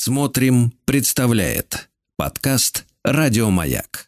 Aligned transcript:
Смотрим, 0.00 0.72
представляет 0.84 1.88
подкаст 2.16 2.86
Радиомаяк. 3.02 4.06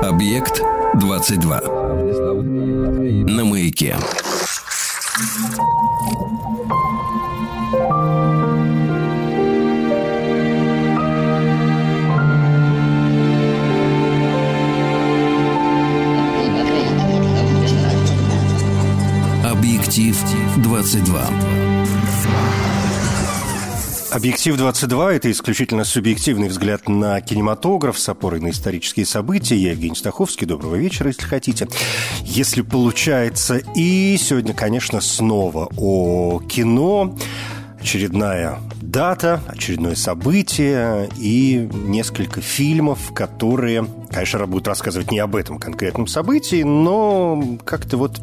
Объект 0.00 0.62
22. 0.94 1.60
На 3.34 3.44
маяке. 3.44 3.98
Объектив 19.92 20.16
22. 20.56 21.28
Объектив 24.10 24.56
22– 24.56 25.12
это 25.14 25.30
исключительно 25.30 25.84
субъективный 25.84 26.48
взгляд 26.48 26.88
на 26.88 27.20
кинематограф 27.20 27.98
с 27.98 28.08
опорой 28.08 28.40
на 28.40 28.48
исторические 28.48 29.04
события. 29.04 29.54
Я 29.54 29.72
Евгений 29.72 29.94
Стаховский. 29.94 30.46
Доброго 30.46 30.76
вечера, 30.76 31.08
если 31.08 31.26
хотите. 31.26 31.68
Если 32.22 32.62
получается. 32.62 33.60
И 33.76 34.16
сегодня, 34.18 34.54
конечно, 34.54 35.02
снова 35.02 35.68
о 35.76 36.40
кино. 36.40 37.14
Очередная 37.78 38.60
дата, 38.82 39.40
очередное 39.46 39.94
событие 39.94 41.08
и 41.16 41.68
несколько 41.72 42.40
фильмов, 42.40 43.12
которые, 43.14 43.86
конечно, 44.10 44.46
будут 44.46 44.68
рассказывать 44.68 45.10
не 45.10 45.20
об 45.20 45.36
этом 45.36 45.58
конкретном 45.58 46.06
событии, 46.06 46.62
но 46.62 47.42
как-то 47.64 47.96
вот 47.96 48.20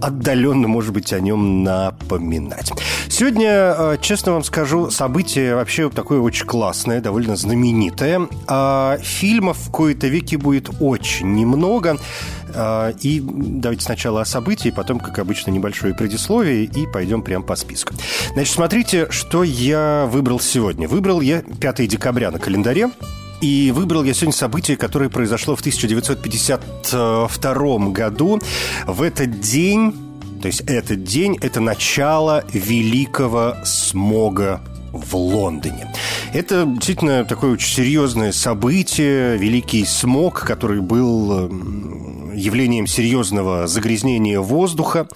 отдаленно, 0.00 0.68
может 0.68 0.92
быть, 0.92 1.12
о 1.12 1.20
нем 1.20 1.64
напоминать. 1.64 2.72
Сегодня, 3.08 3.74
э, 3.76 3.96
честно 4.00 4.32
вам 4.32 4.44
скажу, 4.44 4.90
событие 4.90 5.54
вообще 5.54 5.88
такое 5.90 6.20
очень 6.20 6.46
классное, 6.46 7.00
довольно 7.00 7.36
знаменитое. 7.36 8.28
А 8.46 8.98
фильмов 9.02 9.58
в 9.58 9.70
кои-то 9.70 10.08
веки 10.08 10.36
будет 10.36 10.70
очень 10.80 11.34
немного. 11.34 11.98
А, 12.54 12.92
и 13.00 13.20
давайте 13.22 13.84
сначала 13.84 14.22
о 14.22 14.24
событии, 14.24 14.70
потом, 14.70 14.98
как 14.98 15.18
обычно, 15.18 15.50
небольшое 15.50 15.94
предисловие, 15.94 16.64
и 16.64 16.86
пойдем 16.86 17.20
прямо 17.22 17.44
по 17.44 17.54
списку. 17.56 17.92
Значит, 18.34 18.54
смотрите, 18.54 19.10
что 19.10 19.42
я 19.42 20.06
выбрал 20.10 20.40
сегодня. 20.40 20.88
Выбрал 20.88 21.20
я 21.20 21.42
5 21.42 21.88
декабря 21.88 22.30
на 22.30 22.38
календаре. 22.38 22.90
И 23.40 23.72
выбрал 23.74 24.04
я 24.04 24.14
сегодня 24.14 24.34
событие, 24.34 24.76
которое 24.76 25.10
произошло 25.10 25.56
в 25.56 25.60
1952 25.60 27.78
году. 27.90 28.38
В 28.86 29.02
этот 29.02 29.40
день, 29.40 29.92
то 30.40 30.46
есть 30.46 30.60
этот 30.60 31.02
день, 31.02 31.36
это 31.40 31.58
начало 31.60 32.44
великого 32.52 33.56
смога 33.64 34.60
в 34.92 35.16
Лондоне. 35.16 35.92
Это 36.32 36.64
действительно 36.66 37.24
такое 37.24 37.52
очень 37.52 37.74
серьезное 37.74 38.32
событие, 38.32 39.36
великий 39.36 39.84
смог, 39.84 40.40
который 40.40 40.80
был 40.80 41.50
явлением 42.34 42.86
серьезного 42.86 43.66
загрязнения 43.66 44.40
воздуха. 44.40 45.06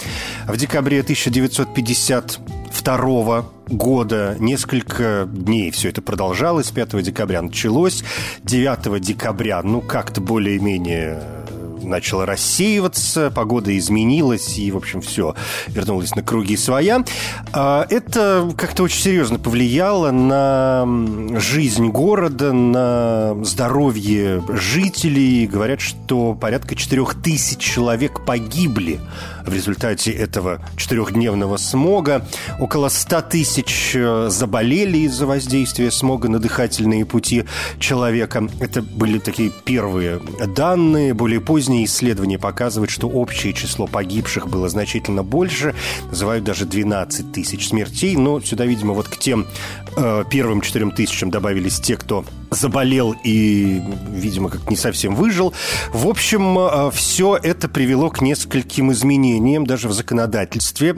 В 0.47 0.57
декабре 0.57 1.01
1952 1.01 3.45
года 3.69 4.37
несколько 4.39 5.29
дней 5.31 5.71
все 5.71 5.91
это 5.91 6.03
продолжалось. 6.03 6.71
5 6.71 7.03
декабря 7.03 7.43
началось. 7.43 8.05
9 8.45 9.01
декабря, 9.01 9.63
ну, 9.63 9.81
как-то 9.81 10.21
более-менее 10.21 11.36
начало 11.83 12.27
рассеиваться, 12.27 13.31
погода 13.35 13.77
изменилась, 13.77 14.59
и, 14.59 14.71
в 14.71 14.77
общем, 14.77 15.01
все 15.01 15.35
вернулось 15.69 16.15
на 16.15 16.23
круги 16.23 16.57
своя. 16.57 17.05
А, 17.53 17.87
это 17.89 18.51
как-то 18.57 18.83
очень 18.85 19.01
серьезно 19.01 19.39
повлияло 19.39 20.11
на 20.11 20.87
жизнь 21.39 21.89
города, 21.89 22.53
на 22.53 23.37
здоровье 23.45 24.43
жителей. 24.49 25.47
Говорят, 25.47 25.81
что 25.81 26.35
порядка 26.35 26.75
4000 26.75 27.59
человек 27.59 28.25
погибли 28.25 29.01
в 29.47 29.53
результате 29.53 30.11
этого 30.11 30.61
четырехдневного 30.77 31.57
смога. 31.57 32.27
Около 32.59 32.89
100 32.89 33.23
тысяч 33.23 33.93
э, 33.95 34.29
заболели 34.31 34.99
из-за 34.99 35.27
воздействия 35.27 35.91
смога 35.91 36.29
на 36.29 36.39
дыхательные 36.39 37.05
пути 37.05 37.45
человека. 37.79 38.49
Это 38.61 38.83
были 38.83 39.19
такие 39.19 39.51
первые 39.65 40.21
данные. 40.47 41.15
Более 41.15 41.41
поздние 41.41 41.66
исследования 41.85 42.39
показывают, 42.39 42.91
что 42.91 43.09
общее 43.09 43.53
число 43.53 43.87
погибших 43.87 44.49
было 44.49 44.69
значительно 44.69 45.23
больше. 45.23 45.75
Называют 46.11 46.45
даже 46.45 46.67
12 46.67 47.33
тысяч 47.33 47.69
смертей. 47.69 48.17
Но 48.17 48.41
сюда, 48.41 48.67
видимо, 48.67 48.95
вот 48.95 49.09
к 49.09 49.17
тем 49.17 49.47
э, 49.97 50.25
первым 50.31 50.61
4 50.61 50.91
тысячам 50.91 51.31
добавились 51.31 51.81
те, 51.81 51.97
кто 51.97 52.25
заболел 52.51 53.15
и, 53.25 53.81
видимо, 54.11 54.49
как 54.49 54.71
не 54.71 54.77
совсем 54.77 55.15
выжил. 55.15 55.53
В 55.93 56.07
общем, 56.07 56.59
э, 56.59 56.91
все 56.93 57.39
это 57.43 57.69
привело 57.69 58.11
к 58.11 58.21
нескольким 58.21 58.93
изменениям 58.93 59.67
даже 59.67 59.89
в 59.89 59.93
законодательстве, 59.93 60.95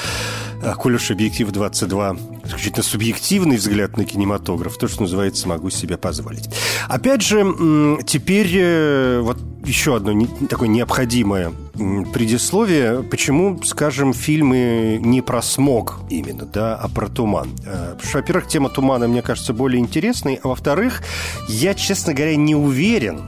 а, 0.62 0.74
коль 0.74 0.94
уж 0.94 1.10
объектив 1.10 1.50
22 1.50 2.16
исключительно 2.44 2.82
субъективный 2.82 3.56
взгляд 3.56 3.96
на 3.96 4.04
кинематограф, 4.04 4.76
то, 4.78 4.88
что 4.88 5.02
называется, 5.02 5.48
могу 5.48 5.70
себе 5.70 5.96
позволить. 5.96 6.48
Опять 6.88 7.22
же, 7.22 7.98
теперь 8.06 8.50
э, 8.54 9.20
вот 9.20 9.38
еще 9.64 9.96
одно 9.96 10.26
такое 10.48 10.68
необходимое 10.68 11.52
предисловие. 11.74 13.02
Почему, 13.02 13.62
скажем, 13.62 14.12
фильмы 14.12 14.98
не 15.00 15.20
про 15.20 15.42
смог 15.42 16.00
именно, 16.08 16.44
да, 16.46 16.76
а 16.76 16.88
про 16.88 17.08
туман? 17.08 17.50
Э, 17.64 17.92
потому 17.92 18.08
что, 18.08 18.18
во-первых, 18.18 18.48
тема 18.48 18.68
тумана, 18.68 19.08
мне 19.08 19.22
кажется, 19.22 19.52
более 19.52 19.80
интересной, 19.80 20.40
а 20.42 20.48
во-вторых, 20.48 21.02
я, 21.48 21.74
честно 21.74 22.14
говоря, 22.14 22.36
не 22.36 22.54
уверен, 22.54 23.20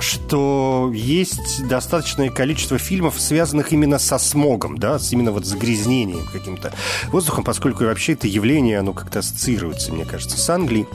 что 0.00 0.90
есть 0.94 1.66
достаточное 1.66 2.30
количество 2.30 2.78
фильмов, 2.78 3.20
связанных 3.20 3.72
именно 3.72 3.98
со 3.98 4.18
смогом, 4.18 4.78
да, 4.78 4.98
с 4.98 5.12
именно 5.12 5.32
вот 5.32 5.44
загрязнением 5.44 6.26
каким-то 6.32 6.72
воздухом, 7.08 7.44
поскольку 7.44 7.84
вообще 7.84 8.12
это 8.12 8.26
явление, 8.26 8.78
оно 8.78 8.92
как-то 8.92 9.20
ассоциируется, 9.20 9.92
мне 9.92 10.04
кажется, 10.04 10.38
с 10.38 10.50
Англией 10.50 10.86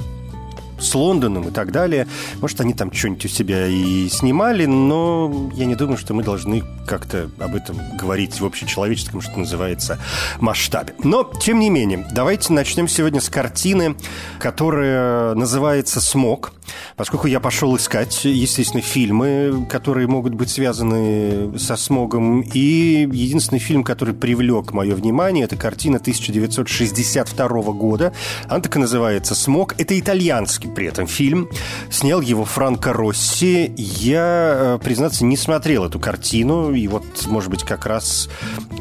с 0.79 0.93
Лондоном 0.95 1.47
и 1.47 1.51
так 1.51 1.71
далее. 1.71 2.07
Может, 2.41 2.61
они 2.61 2.73
там 2.73 2.91
что-нибудь 2.91 3.25
у 3.25 3.27
себя 3.27 3.67
и 3.67 4.07
снимали, 4.09 4.65
но 4.65 5.51
я 5.55 5.65
не 5.65 5.75
думаю, 5.75 5.97
что 5.97 6.13
мы 6.13 6.23
должны 6.23 6.63
как-то 6.87 7.29
об 7.39 7.55
этом 7.55 7.77
говорить 7.97 8.39
в 8.39 8.45
общечеловеческом, 8.45 9.21
что 9.21 9.39
называется, 9.39 9.99
масштабе. 10.39 10.93
Но, 11.03 11.23
тем 11.41 11.59
не 11.59 11.69
менее, 11.69 12.07
давайте 12.11 12.53
начнем 12.53 12.87
сегодня 12.87 13.21
с 13.21 13.29
картины, 13.29 13.95
которая 14.39 15.33
называется 15.35 16.01
«Смог». 16.01 16.53
поскольку 16.95 17.27
я 17.27 17.39
пошел 17.39 17.75
искать, 17.75 18.25
естественно, 18.25 18.81
фильмы, 18.81 19.65
которые 19.69 20.07
могут 20.07 20.33
быть 20.33 20.49
связаны 20.49 21.57
со 21.57 21.75
смогом, 21.75 22.41
и 22.41 23.07
единственный 23.11 23.59
фильм, 23.59 23.83
который 23.83 24.13
привлек 24.13 24.71
мое 24.73 24.95
внимание, 24.95 25.45
это 25.45 25.55
картина 25.55 25.97
1962 25.97 27.47
года. 27.73 28.13
Она 28.47 28.59
так 28.59 28.75
и 28.75 28.79
называется 28.79 29.35
«Смог». 29.35 29.75
Это 29.79 29.99
итальянский 29.99 30.62
при 30.67 30.87
этом 30.87 31.07
фильм. 31.07 31.49
Снял 31.89 32.21
его 32.21 32.45
Франко 32.45 32.93
Росси. 32.93 33.73
Я, 33.77 34.53
э, 34.55 34.79
признаться, 34.83 35.25
не 35.25 35.37
смотрел 35.37 35.85
эту 35.85 35.99
картину, 35.99 36.73
и 36.73 36.87
вот, 36.87 37.03
может 37.27 37.49
быть, 37.49 37.63
как 37.63 37.85
раз 37.85 38.29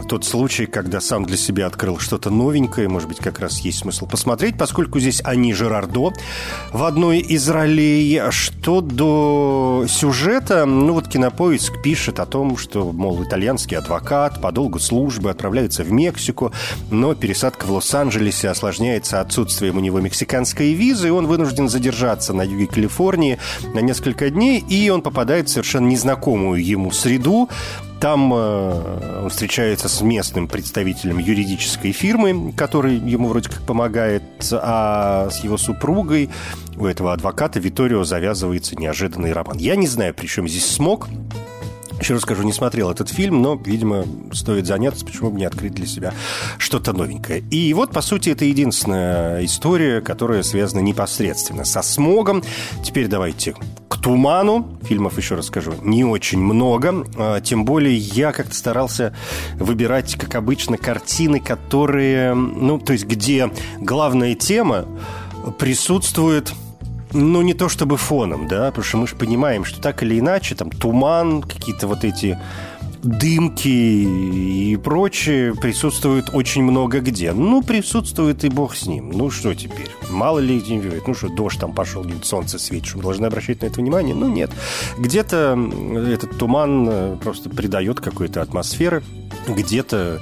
тот 0.08 0.24
случай, 0.24 0.66
когда 0.66 1.00
сам 1.00 1.24
для 1.24 1.36
себя 1.36 1.66
открыл 1.66 1.98
что-то 1.98 2.30
новенькое, 2.30 2.88
может 2.88 3.08
быть, 3.08 3.18
как 3.18 3.38
раз 3.38 3.60
есть 3.60 3.78
смысл 3.78 4.06
посмотреть, 4.06 4.58
поскольку 4.58 5.00
здесь 5.00 5.22
они 5.24 5.54
Жерардо 5.54 6.12
в 6.72 6.84
одной 6.84 7.18
из 7.18 7.48
ролей. 7.48 8.20
Что 8.30 8.80
до 8.80 9.86
сюжета, 9.88 10.66
ну 10.66 10.92
вот 10.92 11.08
Кинопоиск 11.08 11.82
пишет 11.82 12.20
о 12.20 12.26
том, 12.26 12.56
что, 12.56 12.92
мол, 12.92 13.22
итальянский 13.22 13.76
адвокат 13.76 14.40
по 14.40 14.52
долгу 14.52 14.78
службы 14.78 15.30
отправляется 15.30 15.82
в 15.82 15.92
Мексику, 15.92 16.52
но 16.90 17.14
пересадка 17.14 17.64
в 17.64 17.72
Лос-Анджелесе 17.72 18.48
осложняется 18.48 19.20
отсутствием 19.20 19.78
у 19.78 19.80
него 19.80 20.00
мексиканской 20.00 20.72
визы, 20.72 21.08
и 21.08 21.10
он 21.10 21.26
вынужден 21.26 21.68
задержаться 21.72 22.32
на 22.32 22.42
юге 22.42 22.66
Калифорнии 22.66 23.38
на 23.74 23.80
несколько 23.80 24.30
дней, 24.30 24.60
и 24.60 24.90
он 24.90 25.02
попадает 25.02 25.48
в 25.48 25.52
совершенно 25.52 25.88
незнакомую 25.88 26.64
ему 26.64 26.92
среду, 26.92 27.48
там 28.02 28.34
э, 28.34 29.20
он 29.22 29.30
встречается 29.30 29.88
с 29.88 30.00
местным 30.00 30.48
представителем 30.48 31.18
юридической 31.18 31.92
фирмы, 31.92 32.52
который 32.52 32.96
ему 32.96 33.28
вроде 33.28 33.48
как 33.48 33.62
помогает, 33.62 34.24
а 34.50 35.30
с 35.30 35.44
его 35.44 35.56
супругой 35.56 36.28
у 36.76 36.86
этого 36.86 37.12
адвоката 37.12 37.60
Виторио 37.60 38.02
завязывается 38.02 38.74
неожиданный 38.74 39.32
роман. 39.32 39.56
Я 39.58 39.76
не 39.76 39.86
знаю, 39.86 40.14
при 40.14 40.26
чем 40.26 40.48
здесь 40.48 40.66
смог. 40.66 41.08
Еще 42.02 42.14
раз 42.14 42.24
скажу, 42.24 42.42
не 42.42 42.52
смотрел 42.52 42.90
этот 42.90 43.10
фильм, 43.10 43.42
но, 43.42 43.54
видимо, 43.54 44.04
стоит 44.32 44.66
заняться, 44.66 45.06
почему 45.06 45.30
бы 45.30 45.38
не 45.38 45.44
открыть 45.44 45.72
для 45.74 45.86
себя 45.86 46.12
что-то 46.58 46.92
новенькое. 46.92 47.44
И 47.52 47.72
вот, 47.74 47.92
по 47.92 48.00
сути, 48.00 48.30
это 48.30 48.44
единственная 48.44 49.44
история, 49.44 50.00
которая 50.00 50.42
связана 50.42 50.80
непосредственно 50.80 51.64
со 51.64 51.80
смогом. 51.80 52.42
Теперь 52.82 53.06
давайте 53.06 53.54
к 53.86 53.98
туману. 53.98 54.80
Фильмов, 54.82 55.16
еще 55.16 55.36
раз 55.36 55.46
скажу, 55.46 55.74
не 55.80 56.04
очень 56.04 56.40
много. 56.40 57.06
А, 57.16 57.40
тем 57.40 57.64
более 57.64 57.96
я 57.96 58.32
как-то 58.32 58.56
старался 58.56 59.14
выбирать, 59.54 60.16
как 60.16 60.34
обычно, 60.34 60.78
картины, 60.78 61.38
которые, 61.38 62.34
ну, 62.34 62.80
то 62.80 62.94
есть 62.94 63.04
где 63.04 63.48
главная 63.78 64.34
тема 64.34 64.86
присутствует 65.56 66.52
ну, 67.12 67.42
не 67.42 67.54
то 67.54 67.68
чтобы 67.68 67.96
фоном, 67.96 68.48
да, 68.48 68.66
потому 68.66 68.84
что 68.84 68.96
мы 68.98 69.06
же 69.06 69.16
понимаем, 69.16 69.64
что 69.64 69.80
так 69.80 70.02
или 70.02 70.18
иначе, 70.18 70.54
там, 70.54 70.70
туман, 70.70 71.42
какие-то 71.42 71.86
вот 71.86 72.04
эти 72.04 72.38
дымки 73.02 73.68
и 73.68 74.76
прочее 74.76 75.54
присутствует 75.54 76.30
очень 76.32 76.62
много 76.62 77.00
где. 77.00 77.32
Ну, 77.32 77.62
присутствует 77.62 78.44
и 78.44 78.48
бог 78.48 78.76
с 78.76 78.86
ним. 78.86 79.10
Ну, 79.10 79.30
что 79.30 79.54
теперь? 79.54 79.90
Мало 80.10 80.38
ли 80.38 80.62
не 80.68 80.78
видит. 80.78 81.08
Ну, 81.08 81.14
что, 81.14 81.28
дождь 81.28 81.58
там 81.58 81.72
пошел, 81.72 82.06
солнце 82.22 82.58
светит. 82.58 82.86
Что, 82.86 82.98
мы 82.98 83.02
должны 83.02 83.26
обращать 83.26 83.62
на 83.62 83.66
это 83.66 83.80
внимание? 83.80 84.14
Ну, 84.14 84.28
нет. 84.28 84.50
Где-то 84.98 85.58
этот 86.08 86.38
туман 86.38 86.88
э, 86.88 87.16
просто 87.22 87.50
придает 87.50 88.00
какой-то 88.00 88.40
атмосферы 88.40 89.02
где-то 89.46 90.20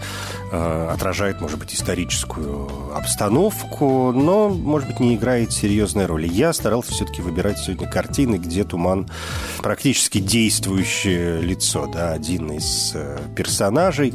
э, 0.52 0.88
отражает, 0.92 1.40
может 1.40 1.58
быть, 1.58 1.74
историческую 1.74 2.94
обстановку, 2.94 4.12
но, 4.12 4.48
может 4.48 4.88
быть, 4.88 5.00
не 5.00 5.16
играет 5.16 5.52
серьезной 5.52 6.06
роли. 6.06 6.28
Я 6.28 6.52
старался 6.52 6.92
все-таки 6.92 7.22
выбирать 7.22 7.58
сегодня 7.58 7.88
картины, 7.88 8.36
где 8.36 8.64
туман 8.64 9.08
практически 9.62 10.18
действующее 10.18 11.40
лицо, 11.40 11.86
да, 11.86 12.12
один 12.12 12.52
из 12.52 12.92
э, 12.94 13.18
персонажей. 13.36 14.14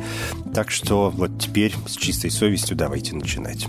Так 0.53 0.71
что 0.71 1.09
вот 1.09 1.39
теперь 1.39 1.73
с 1.87 1.95
чистой 1.95 2.31
совестью 2.31 2.75
давайте 2.75 3.15
начинать. 3.15 3.67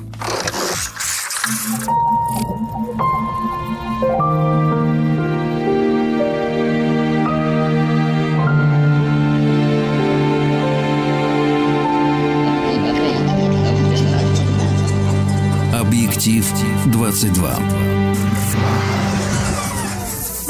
Edouard. 17.25 17.96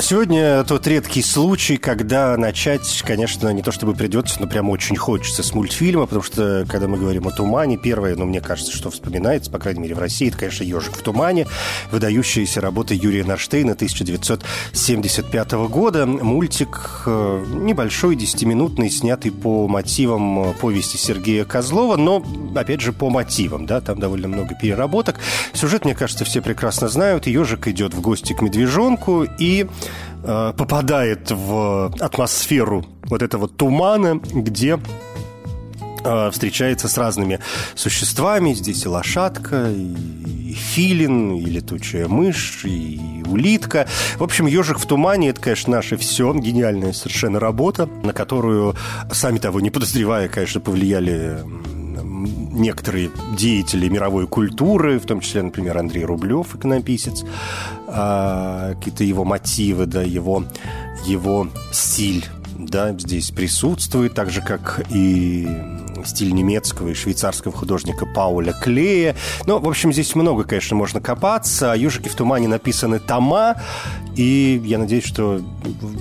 Сегодня 0.08 0.62
тот 0.62 0.87
редкий 0.87 1.20
случай, 1.20 1.79
когда 1.79 2.37
начать, 2.37 3.03
конечно, 3.05 3.49
не 3.49 3.61
то 3.61 3.73
чтобы 3.73 3.93
придется, 3.93 4.41
но 4.41 4.47
прямо 4.47 4.70
очень 4.70 4.94
хочется 4.94 5.43
с 5.43 5.53
мультфильма, 5.53 6.06
потому 6.06 6.23
что, 6.23 6.64
когда 6.69 6.87
мы 6.87 6.97
говорим 6.97 7.26
о 7.26 7.32
«Тумане», 7.32 7.76
первое, 7.76 8.14
ну, 8.14 8.25
мне 8.25 8.41
кажется, 8.41 8.70
что 8.70 8.91
вспоминается, 8.91 9.50
по 9.50 9.58
крайней 9.58 9.81
мере, 9.81 9.97
в 9.97 9.99
России, 9.99 10.29
это, 10.29 10.38
конечно, 10.38 10.62
«Ежик 10.62 10.94
в 10.94 11.03
тумане», 11.03 11.49
выдающаяся 11.91 12.61
работа 12.61 12.94
Юрия 12.94 13.25
Нарштейна 13.25 13.73
1975 13.73 15.53
года. 15.69 16.06
Мультик 16.06 17.03
э, 17.06 17.44
небольшой, 17.49 18.14
десятиминутный, 18.14 18.91
снятый 18.91 19.32
по 19.32 19.67
мотивам 19.67 20.55
повести 20.61 20.99
Сергея 20.99 21.44
Козлова, 21.44 21.97
но, 21.97 22.25
опять 22.55 22.81
же, 22.81 22.93
по 22.93 23.11
мотивам, 23.11 23.67
да, 23.67 23.81
там 23.81 23.99
довольно 23.99 24.29
много 24.29 24.55
переработок. 24.55 25.17
Сюжет, 25.53 25.85
мне 25.85 25.97
кажется, 25.97 26.25
все 26.25 26.43
прекрасно 26.43 26.87
знают. 26.87 27.26
Ежик 27.26 27.67
идет 27.67 27.93
в 27.93 28.00
гости 28.00 28.35
к 28.35 28.41
медвежонку 28.41 29.26
и 29.41 29.67
Э, 30.28 30.52
попадает 30.56 31.31
в 31.31 31.93
атмосферу 32.00 32.84
вот 33.04 33.22
этого 33.22 33.46
тумана, 33.46 34.20
где 34.25 34.81
э, 36.04 36.31
встречается 36.32 36.88
с 36.88 36.98
разными 36.98 37.38
существами. 37.76 38.52
Здесь 38.52 38.84
и 38.84 38.88
лошадка, 38.88 39.70
и 39.70 40.52
филин, 40.52 41.37
и 41.37 41.44
летучая 41.44 42.08
мышь, 42.08 42.64
и 42.64 43.22
улитка. 43.25 43.87
В 44.19 44.25
общем, 44.25 44.46
«Ежик 44.46 44.81
в 44.81 44.87
тумане»— 44.87 45.28
это, 45.31 45.40
конечно, 45.40 45.75
наше 45.75 45.96
все. 45.96 46.34
Гениальная 46.34 46.93
совершенно 46.93 47.38
работа, 47.38 47.87
на 47.87 48.12
которую, 48.12 48.75
сами 49.12 49.38
того 49.38 49.60
не 49.60 49.70
подозревая, 49.70 50.28
конечно, 50.28 50.60
повлияли 50.60 51.38
некоторые 52.56 53.11
деятели 53.37 53.88
мировой 53.88 54.26
культуры, 54.26 54.99
в 54.99 55.06
том 55.06 55.20
числе, 55.20 55.43
например, 55.43 55.79
Андрей 55.79 56.05
Рублев, 56.05 56.55
иконописец, 56.55 57.25
а, 57.87 58.75
какие-то 58.75 59.05
его 59.05 59.25
мотивы, 59.25 59.87
да, 59.87 60.03
его, 60.03 60.44
его 61.05 61.49
стиль 61.73 62.25
да, 62.58 62.93
здесь 62.93 63.31
присутствует, 63.31 64.14
так 64.14 64.31
же, 64.31 64.41
как 64.41 64.82
и 64.91 65.47
стиль 66.05 66.32
немецкого 66.32 66.88
и 66.88 66.94
швейцарского 66.94 67.53
художника 67.53 68.06
Пауля 68.06 68.53
Клея. 68.53 69.17
Ну, 69.46 69.58
в 69.58 69.69
общем, 69.69 69.93
здесь 69.93 70.15
много, 70.15 70.44
конечно, 70.44 70.77
можно 70.77 71.01
копаться. 71.01 71.72
О 71.72 71.77
«Ежике 71.77 72.10
в 72.10 72.15
тумане» 72.15 72.48
написаны 72.48 72.98
тома, 72.98 73.60
и 74.17 74.63
я 74.65 74.79
надеюсь, 74.79 75.05
что 75.05 75.43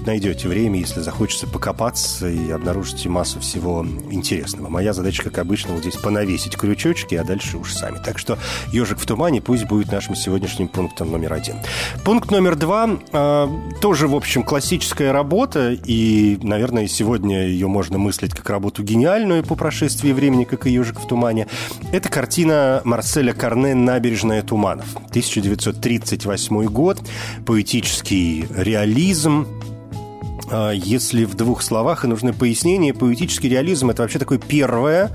найдете 0.05 0.47
время, 0.47 0.79
если 0.79 1.01
захочется 1.01 1.47
покопаться 1.47 2.29
и 2.29 2.49
обнаружите 2.49 3.09
массу 3.09 3.41
всего 3.41 3.85
интересного. 4.09 4.69
Моя 4.69 4.93
задача, 4.93 5.23
как 5.23 5.37
обычно, 5.37 5.73
вот 5.73 5.81
здесь 5.81 5.97
понавесить 5.97 6.55
крючочки, 6.55 7.15
а 7.15 7.25
дальше 7.25 7.57
уж 7.57 7.73
сами. 7.73 7.97
Так 8.03 8.17
что 8.17 8.37
«Ежик 8.71 8.99
в 8.99 9.05
тумане» 9.05 9.41
пусть 9.41 9.65
будет 9.65 9.91
нашим 9.91 10.15
сегодняшним 10.15 10.69
пунктом 10.69 11.11
номер 11.11 11.33
один. 11.33 11.57
Пункт 12.05 12.31
номер 12.31 12.55
два 12.55 12.89
э, 13.11 13.47
тоже, 13.81 14.07
в 14.07 14.15
общем, 14.15 14.43
классическая 14.43 15.11
работа, 15.11 15.73
и, 15.73 16.39
наверное, 16.41 16.87
сегодня 16.87 17.47
ее 17.47 17.67
можно 17.67 17.97
мыслить 17.97 18.33
как 18.33 18.49
работу 18.49 18.81
гениальную 18.81 19.43
по 19.43 19.55
прошествии 19.55 20.13
времени, 20.13 20.45
как 20.45 20.67
и 20.67 20.71
«Ежик 20.71 21.01
в 21.01 21.07
тумане». 21.07 21.47
Это 21.91 22.07
картина 22.07 22.81
Марселя 22.85 23.33
Карне 23.33 23.75
«Набережная 23.75 24.41
туманов». 24.41 24.95
1938 25.09 26.63
год, 26.65 27.01
поэтический 27.45 28.04
поэтический 28.05 28.47
реализм. 28.55 29.47
А, 30.51 30.71
если 30.71 31.25
в 31.25 31.33
двух 31.35 31.61
словах 31.61 32.05
и 32.05 32.07
нужны 32.07 32.33
пояснения, 32.33 32.93
поэтический 32.93 33.49
реализм– 33.49 33.89
это 33.91 34.03
вообще 34.03 34.19
такое 34.19 34.37
первое 34.37 35.11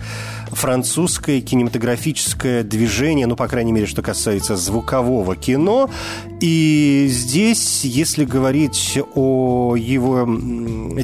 французское 0.50 1.40
кинематографическое 1.40 2.64
движение, 2.64 3.26
ну, 3.26 3.36
по 3.36 3.46
крайней 3.46 3.72
мере, 3.72 3.86
что 3.86 4.02
касается 4.02 4.56
звукового 4.56 5.36
кино. 5.36 5.88
И 6.40 7.06
здесь, 7.08 7.84
если 7.84 8.24
говорить 8.24 8.98
о 9.14 9.76
его 9.76 10.28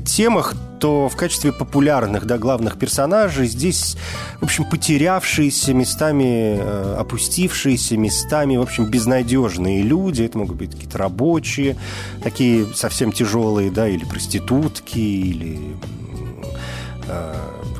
темах, 0.04 0.54
то 0.78 1.08
в 1.08 1.16
качестве 1.16 1.52
популярных, 1.52 2.26
да, 2.26 2.38
главных 2.38 2.78
персонажей 2.78 3.46
здесь, 3.46 3.96
в 4.40 4.44
общем, 4.44 4.64
потерявшиеся 4.64 5.74
местами, 5.74 6.58
э, 6.58 6.96
опустившиеся 6.98 7.96
местами, 7.96 8.56
в 8.56 8.62
общем, 8.62 8.86
безнадежные 8.86 9.82
люди. 9.82 10.22
Это 10.22 10.38
могут 10.38 10.56
быть 10.56 10.72
какие-то 10.72 10.98
рабочие, 10.98 11.76
такие 12.22 12.66
совсем 12.74 13.12
тяжелые, 13.12 13.70
да, 13.70 13.88
или 13.88 14.04
проститутки, 14.04 14.98
или 14.98 15.58
э, 17.08 17.34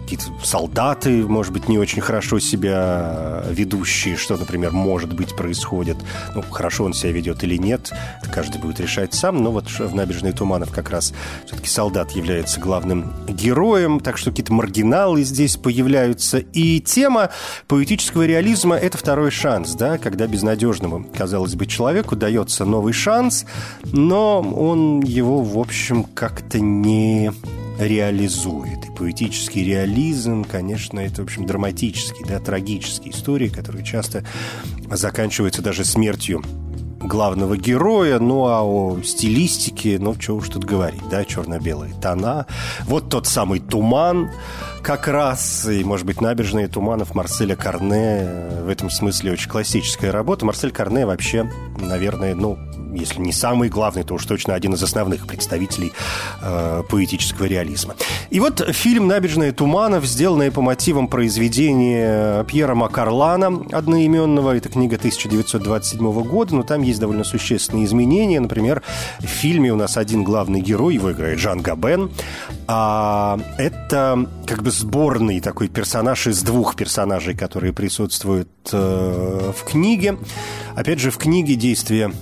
какие-то 0.06 0.26
солдаты, 0.44 1.26
может 1.26 1.52
быть, 1.52 1.68
не 1.68 1.78
очень 1.78 2.00
хорошо 2.00 2.38
себя 2.38 3.42
ведущие, 3.50 4.16
что, 4.16 4.36
например, 4.36 4.70
может 4.70 5.12
быть, 5.12 5.34
происходит. 5.34 5.96
Ну, 6.34 6.42
хорошо 6.42 6.84
он 6.84 6.94
себя 6.94 7.10
ведет 7.10 7.42
или 7.42 7.56
нет, 7.56 7.92
каждый 8.32 8.60
будет 8.60 8.78
решать 8.78 9.14
сам, 9.14 9.42
но 9.42 9.50
вот 9.50 9.68
в 9.68 9.94
«Набережной 9.94 10.32
Туманов» 10.32 10.70
как 10.70 10.90
раз 10.90 11.12
все-таки 11.44 11.68
солдат 11.68 12.12
является 12.12 12.60
главным 12.60 13.12
героем, 13.26 13.98
так 13.98 14.16
что 14.16 14.30
какие-то 14.30 14.52
маргиналы 14.52 15.24
здесь 15.24 15.56
появляются. 15.56 16.38
И 16.38 16.80
тема 16.80 17.30
поэтического 17.66 18.26
реализма– 18.26 18.76
это 18.76 18.96
второй 18.98 19.32
шанс, 19.32 19.74
да, 19.74 19.98
когда 19.98 20.28
безнадежному, 20.28 21.04
казалось 21.16 21.56
бы, 21.56 21.66
человеку 21.66 22.14
дается 22.14 22.64
новый 22.64 22.92
шанс, 22.92 23.44
но 23.82 24.40
он 24.40 25.00
его, 25.00 25.42
в 25.42 25.58
общем, 25.58 26.04
как-то 26.04 26.60
не 26.60 27.32
реализует. 27.78 28.84
И 28.86 28.90
поэтический 28.90 29.64
реализм, 29.64 30.44
конечно, 30.44 31.00
это, 31.00 31.22
в 31.22 31.24
общем, 31.24 31.46
драматический, 31.46 32.24
да, 32.26 32.38
трагические 32.38 33.12
истории, 33.12 33.48
которые 33.48 33.84
часто 33.84 34.24
заканчиваются 34.90 35.62
даже 35.62 35.84
смертью 35.84 36.42
главного 37.00 37.56
героя, 37.56 38.18
ну 38.18 38.46
а 38.46 38.62
о 38.62 39.00
стилистике, 39.02 39.98
ну 40.00 40.14
что 40.20 40.36
уж 40.36 40.48
тут 40.48 40.64
говорить, 40.64 41.02
да, 41.10 41.24
черно-белые 41.24 41.94
тона. 42.00 42.46
Вот 42.84 43.08
тот 43.08 43.26
самый 43.26 43.60
туман, 43.60 44.30
как 44.82 45.08
раз, 45.08 45.66
и, 45.68 45.82
может 45.84 46.06
быть, 46.06 46.20
набережные 46.20 46.68
туманов 46.68 47.14
Марселя 47.14 47.56
Карне 47.56 48.26
в 48.64 48.68
этом 48.68 48.90
смысле 48.90 49.32
очень 49.32 49.50
классическая 49.50 50.10
работа. 50.10 50.46
Марсель 50.46 50.70
Карне 50.70 51.06
вообще, 51.06 51.50
наверное, 51.78 52.34
ну, 52.34 52.58
если 52.96 53.20
не 53.20 53.32
самый 53.32 53.68
главный, 53.68 54.02
то 54.02 54.14
уж 54.14 54.24
точно 54.24 54.54
один 54.54 54.74
из 54.74 54.82
основных 54.82 55.26
представителей 55.26 55.92
э, 56.42 56.82
поэтического 56.88 57.46
реализма. 57.46 57.94
И 58.30 58.40
вот 58.40 58.66
фильм 58.72 59.06
«Набережная 59.06 59.52
туманов», 59.52 60.04
сделанный 60.04 60.50
по 60.50 60.60
мотивам 60.60 61.08
произведения 61.08 62.44
Пьера 62.44 62.74
Макарлана, 62.74 63.64
одноименного, 63.72 64.56
это 64.56 64.68
книга 64.68 64.96
1927 64.96 66.22
года, 66.22 66.54
но 66.56 66.62
там 66.62 66.82
есть 66.82 67.00
довольно 67.00 67.24
существенные 67.24 67.84
изменения. 67.86 68.40
Например, 68.40 68.82
в 69.20 69.26
фильме 69.26 69.72
у 69.72 69.76
нас 69.76 69.96
один 69.96 70.24
главный 70.24 70.60
герой, 70.60 70.94
его 70.94 71.12
играет 71.12 71.38
Жан 71.38 71.60
Габен, 71.60 72.10
а 72.66 73.38
это 73.58 74.28
как 74.46 74.62
бы 74.62 74.70
сборный 74.70 75.40
такой 75.40 75.68
персонаж 75.68 76.26
из 76.26 76.42
двух 76.42 76.76
персонажей, 76.76 77.36
которые 77.36 77.72
присутствуют 77.72 78.48
э, 78.72 79.52
в 79.56 79.64
книге. 79.64 80.18
Опять 80.74 80.98
же, 80.98 81.10
в 81.10 81.18
книге 81.18 81.54
действие 81.54 82.12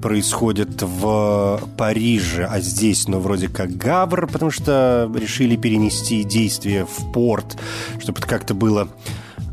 происходит 0.00 0.82
в 0.82 1.60
Париже, 1.76 2.46
а 2.50 2.60
здесь, 2.60 3.08
ну, 3.08 3.18
вроде 3.18 3.48
как 3.48 3.76
Гавр, 3.76 4.26
потому 4.26 4.50
что 4.50 5.10
решили 5.14 5.56
перенести 5.56 6.24
действие 6.24 6.86
в 6.86 7.12
порт, 7.12 7.56
чтобы 7.98 8.18
это 8.18 8.28
как-то 8.28 8.54
было 8.54 8.88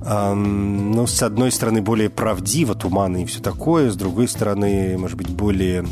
ну, 0.03 1.05
с 1.05 1.21
одной 1.21 1.51
стороны, 1.51 1.83
более 1.83 2.09
правдиво, 2.09 2.73
туманы 2.73 3.21
и 3.21 3.25
все 3.25 3.39
такое, 3.39 3.91
с 3.91 3.95
другой 3.95 4.27
стороны, 4.27 4.97
может 4.97 5.15
быть, 5.15 5.29
более 5.29 5.85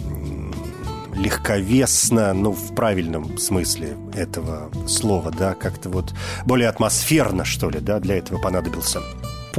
легковесно, 1.16 2.34
ну, 2.34 2.52
в 2.52 2.74
правильном 2.74 3.38
смысле 3.38 3.98
этого 4.16 4.72
слова, 4.88 5.32
да, 5.32 5.54
как-то 5.54 5.90
вот 5.90 6.14
более 6.46 6.70
атмосферно, 6.70 7.46
что 7.46 7.70
ли, 7.70 7.80
да, 7.80 8.00
для 8.00 8.18
этого 8.18 8.40
понадобился 8.40 9.00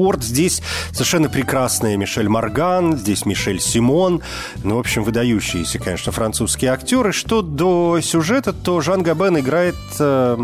порт. 0.01 0.23
Здесь 0.25 0.63
совершенно 0.93 1.29
прекрасная 1.29 1.99
Мишель 1.99 2.31
Морган, 2.31 2.97
здесь 2.97 3.27
Мишель 3.27 3.61
Симон. 3.61 4.23
Ну, 4.65 4.77
в 4.77 4.79
общем, 4.79 5.05
выдающиеся, 5.05 5.79
конечно, 5.79 6.11
французские 6.11 6.71
актеры. 6.71 7.13
Что 7.13 7.43
до 7.43 8.01
сюжета, 8.01 8.55
то 8.55 8.81
Жан 8.81 9.03
Габен 9.03 9.39
играет 9.39 9.77
э, 9.99 10.39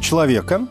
человека, 0.00 0.66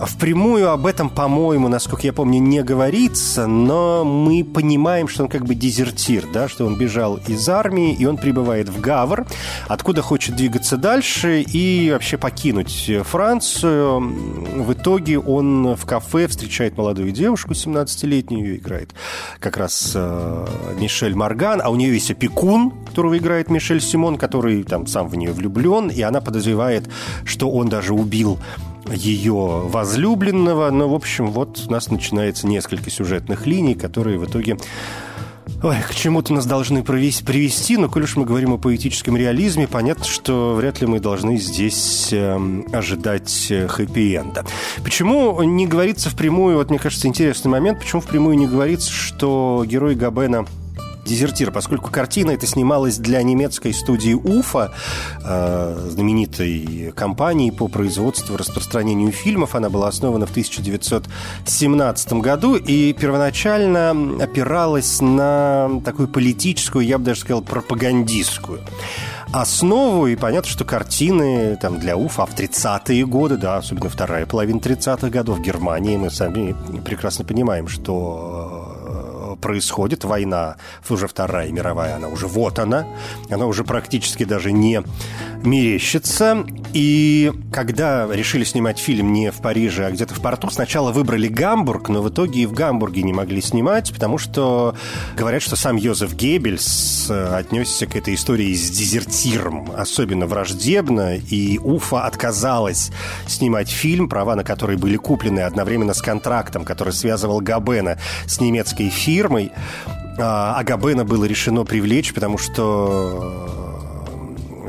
Впрямую 0.00 0.70
об 0.70 0.86
этом, 0.86 1.10
по-моему, 1.10 1.68
насколько 1.68 2.06
я 2.06 2.14
помню, 2.14 2.40
не 2.40 2.62
говорится, 2.62 3.46
но 3.46 4.02
мы 4.02 4.44
понимаем, 4.44 5.08
что 5.08 5.24
он 5.24 5.28
как 5.28 5.44
бы 5.44 5.54
дезертир, 5.54 6.26
да, 6.32 6.48
что 6.48 6.64
он 6.64 6.76
бежал 6.76 7.18
из 7.26 7.46
армии, 7.48 7.92
и 7.92 8.06
он 8.06 8.16
прибывает 8.16 8.70
в 8.70 8.80
Гавр, 8.80 9.26
откуда 9.68 10.00
хочет 10.00 10.36
двигаться 10.36 10.78
дальше 10.78 11.42
и 11.42 11.90
вообще 11.92 12.16
покинуть 12.16 12.90
Францию. 13.04 14.00
В 14.00 14.72
итоге 14.72 15.18
он 15.18 15.74
в 15.74 15.84
кафе 15.84 16.28
встречает 16.28 16.78
молодую 16.78 17.12
девушку, 17.12 17.52
17-летнюю, 17.52 18.44
ее 18.44 18.56
играет 18.56 18.94
как 19.38 19.58
раз 19.58 19.92
э, 19.94 20.46
Мишель 20.78 21.14
Морган, 21.14 21.60
а 21.62 21.68
у 21.68 21.76
нее 21.76 21.92
есть 21.92 22.10
опекун, 22.10 22.72
которого 22.86 23.18
играет 23.18 23.50
Мишель 23.50 23.82
Симон, 23.82 24.16
который 24.16 24.62
там 24.62 24.86
сам 24.86 25.08
в 25.08 25.16
нее 25.16 25.32
влюблен, 25.32 25.88
и 25.88 26.00
она 26.00 26.22
подозревает, 26.22 26.88
что 27.24 27.50
он 27.50 27.68
даже 27.68 27.92
убил 27.92 28.38
ее 28.92 29.62
возлюбленного. 29.66 30.70
Но, 30.70 30.88
в 30.88 30.94
общем, 30.94 31.30
вот 31.30 31.62
у 31.66 31.70
нас 31.70 31.90
начинается 31.90 32.46
несколько 32.46 32.90
сюжетных 32.90 33.46
линий, 33.46 33.74
которые 33.74 34.18
в 34.18 34.24
итоге 34.26 34.58
Ой, 35.62 35.76
к 35.86 35.94
чему-то 35.94 36.32
нас 36.32 36.46
должны 36.46 36.82
привести, 36.82 37.76
но 37.76 37.90
коль 37.90 38.04
уж 38.04 38.16
мы 38.16 38.24
говорим 38.24 38.54
о 38.54 38.58
поэтическом 38.58 39.14
реализме, 39.14 39.68
понятно, 39.68 40.04
что 40.06 40.54
вряд 40.54 40.80
ли 40.80 40.86
мы 40.86 41.00
должны 41.00 41.36
здесь 41.36 42.08
эм, 42.12 42.64
э, 42.72 42.76
ожидать 42.76 43.52
хэппи-энда. 43.68 44.46
Почему 44.82 45.42
не 45.42 45.66
говорится 45.66 46.08
впрямую, 46.08 46.56
вот 46.56 46.70
мне 46.70 46.78
кажется, 46.78 47.08
интересный 47.08 47.50
момент, 47.50 47.80
почему 47.80 48.00
впрямую 48.00 48.38
не 48.38 48.46
говорится, 48.46 48.90
что 48.90 49.62
герой 49.66 49.96
Габена– 49.96 50.46
дезертир, 51.10 51.50
поскольку 51.50 51.90
картина 51.90 52.30
эта 52.30 52.46
снималась 52.46 52.98
для 52.98 53.22
немецкой 53.22 53.74
студии 53.74 54.14
Уфа, 54.14 54.72
э, 55.24 55.88
знаменитой 55.90 56.92
компании 56.94 57.50
по 57.50 57.68
производству 57.68 58.34
и 58.34 58.38
распространению 58.38 59.12
фильмов. 59.12 59.54
Она 59.54 59.68
была 59.70 59.88
основана 59.88 60.26
в 60.26 60.30
1917 60.30 62.20
году 62.20 62.54
и 62.56 62.92
первоначально 62.92 63.90
опиралась 64.22 65.00
на 65.00 65.80
такую 65.84 66.08
политическую, 66.08 66.86
я 66.86 66.98
бы 66.98 67.04
даже 67.04 67.20
сказал, 67.20 67.42
пропагандистскую 67.42 68.60
основу, 69.32 70.06
и 70.06 70.16
понятно, 70.16 70.50
что 70.50 70.64
картины 70.64 71.56
там, 71.60 71.78
для 71.78 71.96
Уфа 71.96 72.26
в 72.26 72.34
30-е 72.34 73.06
годы, 73.06 73.36
да, 73.36 73.58
особенно 73.58 73.88
вторая 73.88 74.26
половина 74.26 74.58
30-х 74.58 75.08
годов 75.08 75.38
в 75.38 75.42
Германии, 75.42 75.96
мы 75.96 76.10
сами 76.10 76.54
прекрасно 76.84 77.24
понимаем, 77.24 77.68
что 77.68 78.59
происходит, 79.40 80.04
война, 80.04 80.56
уже 80.88 81.08
Вторая 81.08 81.50
мировая, 81.50 81.96
она 81.96 82.08
уже 82.08 82.26
вот 82.26 82.58
она, 82.58 82.86
она 83.30 83.46
уже 83.46 83.64
практически 83.64 84.24
даже 84.24 84.52
не 84.52 84.82
мерещится. 85.42 86.44
И 86.72 87.32
когда 87.52 88.06
решили 88.10 88.44
снимать 88.44 88.78
фильм 88.78 89.12
не 89.12 89.30
в 89.30 89.40
Париже, 89.40 89.86
а 89.86 89.90
где-то 89.90 90.14
в 90.14 90.20
порту, 90.20 90.50
сначала 90.50 90.92
выбрали 90.92 91.28
Гамбург, 91.28 91.88
но 91.88 92.02
в 92.02 92.08
итоге 92.10 92.42
и 92.42 92.46
в 92.46 92.52
Гамбурге 92.52 93.02
не 93.02 93.12
могли 93.12 93.40
снимать, 93.40 93.92
потому 93.92 94.18
что 94.18 94.74
говорят, 95.16 95.42
что 95.42 95.56
сам 95.56 95.76
Йозеф 95.76 96.14
Геббельс 96.14 97.08
э, 97.10 97.34
отнесся 97.34 97.86
к 97.86 97.96
этой 97.96 98.14
истории 98.14 98.54
с 98.54 98.70
дезертиром 98.70 99.70
особенно 99.76 100.26
враждебно, 100.26 101.16
и 101.16 101.58
Уфа 101.58 102.06
отказалась 102.06 102.90
снимать 103.26 103.68
фильм, 103.68 104.08
права 104.08 104.36
на 104.36 104.44
который 104.44 104.76
были 104.76 104.96
куплены 104.96 105.40
одновременно 105.40 105.94
с 105.94 106.02
контрактом, 106.02 106.64
который 106.64 106.92
связывал 106.92 107.40
Габена 107.40 107.98
с 108.26 108.40
немецкой 108.40 108.90
фирмой. 108.90 109.29
А, 110.18 110.54
а 110.58 110.64
Габена 110.64 111.04
было 111.04 111.24
решено 111.24 111.64
привлечь, 111.64 112.12
потому 112.12 112.36
что 112.36 113.50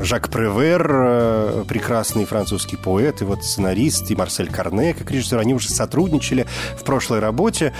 Жак 0.02 0.30
Превер, 0.30 0.90
э, 0.90 1.64
прекрасный 1.68 2.24
французский 2.24 2.76
поэт, 2.76 3.22
и 3.22 3.24
вот 3.24 3.44
сценарист, 3.44 4.10
и 4.10 4.16
Марсель 4.16 4.50
Карне, 4.50 4.94
как 4.94 5.10
режиссер, 5.10 5.38
они 5.38 5.54
уже 5.54 5.70
сотрудничали 5.70 6.46
в 6.76 6.82
прошлой 6.82 7.20
работе, 7.20 7.72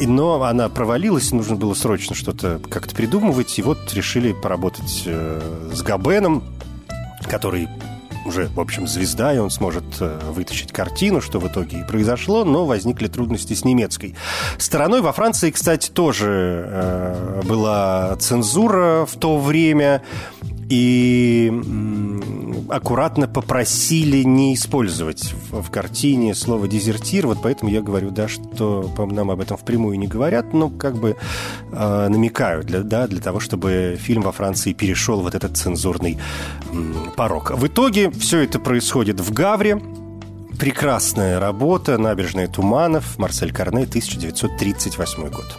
но 0.00 0.42
она 0.42 0.68
провалилась, 0.68 1.32
нужно 1.32 1.56
было 1.56 1.74
срочно 1.74 2.14
что-то 2.14 2.60
как-то 2.68 2.94
придумывать, 2.94 3.58
и 3.58 3.62
вот 3.62 3.78
решили 3.94 4.32
поработать 4.32 5.04
э, 5.06 5.40
с 5.72 5.82
Габеном, 5.82 6.44
который 7.30 7.68
уже, 8.24 8.48
в 8.48 8.60
общем, 8.60 8.86
звезда, 8.86 9.34
и 9.34 9.38
он 9.38 9.50
сможет 9.50 9.84
э, 10.00 10.18
вытащить 10.30 10.72
картину, 10.72 11.20
что 11.20 11.38
в 11.38 11.48
итоге 11.48 11.80
и 11.80 11.84
произошло, 11.84 12.44
но 12.44 12.66
возникли 12.66 13.08
трудности 13.08 13.54
с 13.54 13.64
немецкой 13.64 14.14
стороной. 14.58 15.00
Во 15.00 15.12
Франции, 15.12 15.50
кстати, 15.50 15.90
тоже 15.90 16.64
э, 16.66 17.42
была 17.44 18.16
цензура 18.16 19.06
в 19.06 19.16
то 19.16 19.38
время, 19.38 20.02
и 20.68 21.52
аккуратно 22.70 23.28
попросили 23.28 24.22
не 24.22 24.54
использовать 24.54 25.34
в, 25.50 25.62
в 25.62 25.70
картине 25.70 26.34
слово 26.34 26.68
«дезертир». 26.68 27.26
Вот 27.26 27.38
поэтому 27.42 27.70
я 27.70 27.82
говорю, 27.82 28.10
да, 28.10 28.28
что 28.28 28.90
нам 28.98 29.30
об 29.30 29.40
этом 29.40 29.56
впрямую 29.56 29.98
не 29.98 30.06
говорят, 30.06 30.52
но 30.52 30.70
как 30.70 30.96
бы 30.96 31.16
э, 31.72 32.08
намекают, 32.08 32.66
для, 32.66 32.82
да, 32.82 33.06
для 33.06 33.20
того, 33.20 33.40
чтобы 33.40 33.98
фильм 34.00 34.22
во 34.22 34.32
Франции 34.32 34.72
перешел 34.72 35.20
вот 35.20 35.34
этот 35.34 35.56
цензурный 35.56 36.18
э, 36.72 36.92
порог. 37.16 37.52
В 37.52 37.66
итоге 37.66 38.10
все 38.10 38.40
это 38.40 38.58
происходит 38.58 39.20
в 39.20 39.32
Гавре. 39.32 39.80
Прекрасная 40.58 41.40
работа, 41.40 41.98
набережная 41.98 42.46
Туманов, 42.46 43.18
Марсель 43.18 43.52
Карне, 43.52 43.84
1938 43.84 45.28
год. 45.28 45.58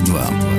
22. 0.00 0.56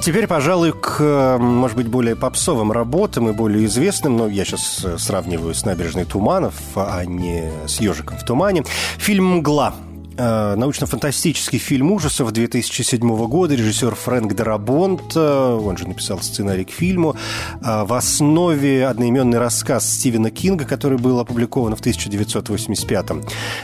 Теперь, 0.00 0.26
пожалуй, 0.26 0.72
к, 0.72 1.36
может 1.38 1.76
быть, 1.76 1.88
более 1.88 2.16
попсовым 2.16 2.72
работам 2.72 3.28
и 3.28 3.32
более 3.32 3.66
известным, 3.66 4.16
но 4.16 4.28
я 4.28 4.44
сейчас 4.44 4.82
э, 4.82 4.96
сравниваю 4.96 5.54
с 5.54 5.64
«Набережной 5.64 6.06
Туманов», 6.06 6.54
а 6.74 7.04
не 7.04 7.50
с 7.66 7.80
«Ежиком 7.80 8.16
в 8.16 8.24
тумане». 8.24 8.64
Фильм 8.98 9.38
«Мгла» 9.38 9.74
научно-фантастический 10.20 11.58
фильм 11.58 11.92
ужасов 11.92 12.32
2007 12.32 13.00
года. 13.26 13.54
Режиссер 13.54 13.94
Фрэнк 13.94 14.34
Дарабонт, 14.34 15.16
он 15.16 15.76
же 15.76 15.88
написал 15.88 16.20
сценарий 16.20 16.64
к 16.64 16.70
фильму. 16.70 17.16
Э, 17.62 17.84
в 17.84 17.92
основе 17.92 18.86
одноименный 18.86 19.38
рассказ 19.38 19.90
Стивена 19.90 20.30
Кинга, 20.30 20.64
который 20.64 20.98
был 20.98 21.20
опубликован 21.20 21.76
в 21.76 21.80
1985 21.80 23.06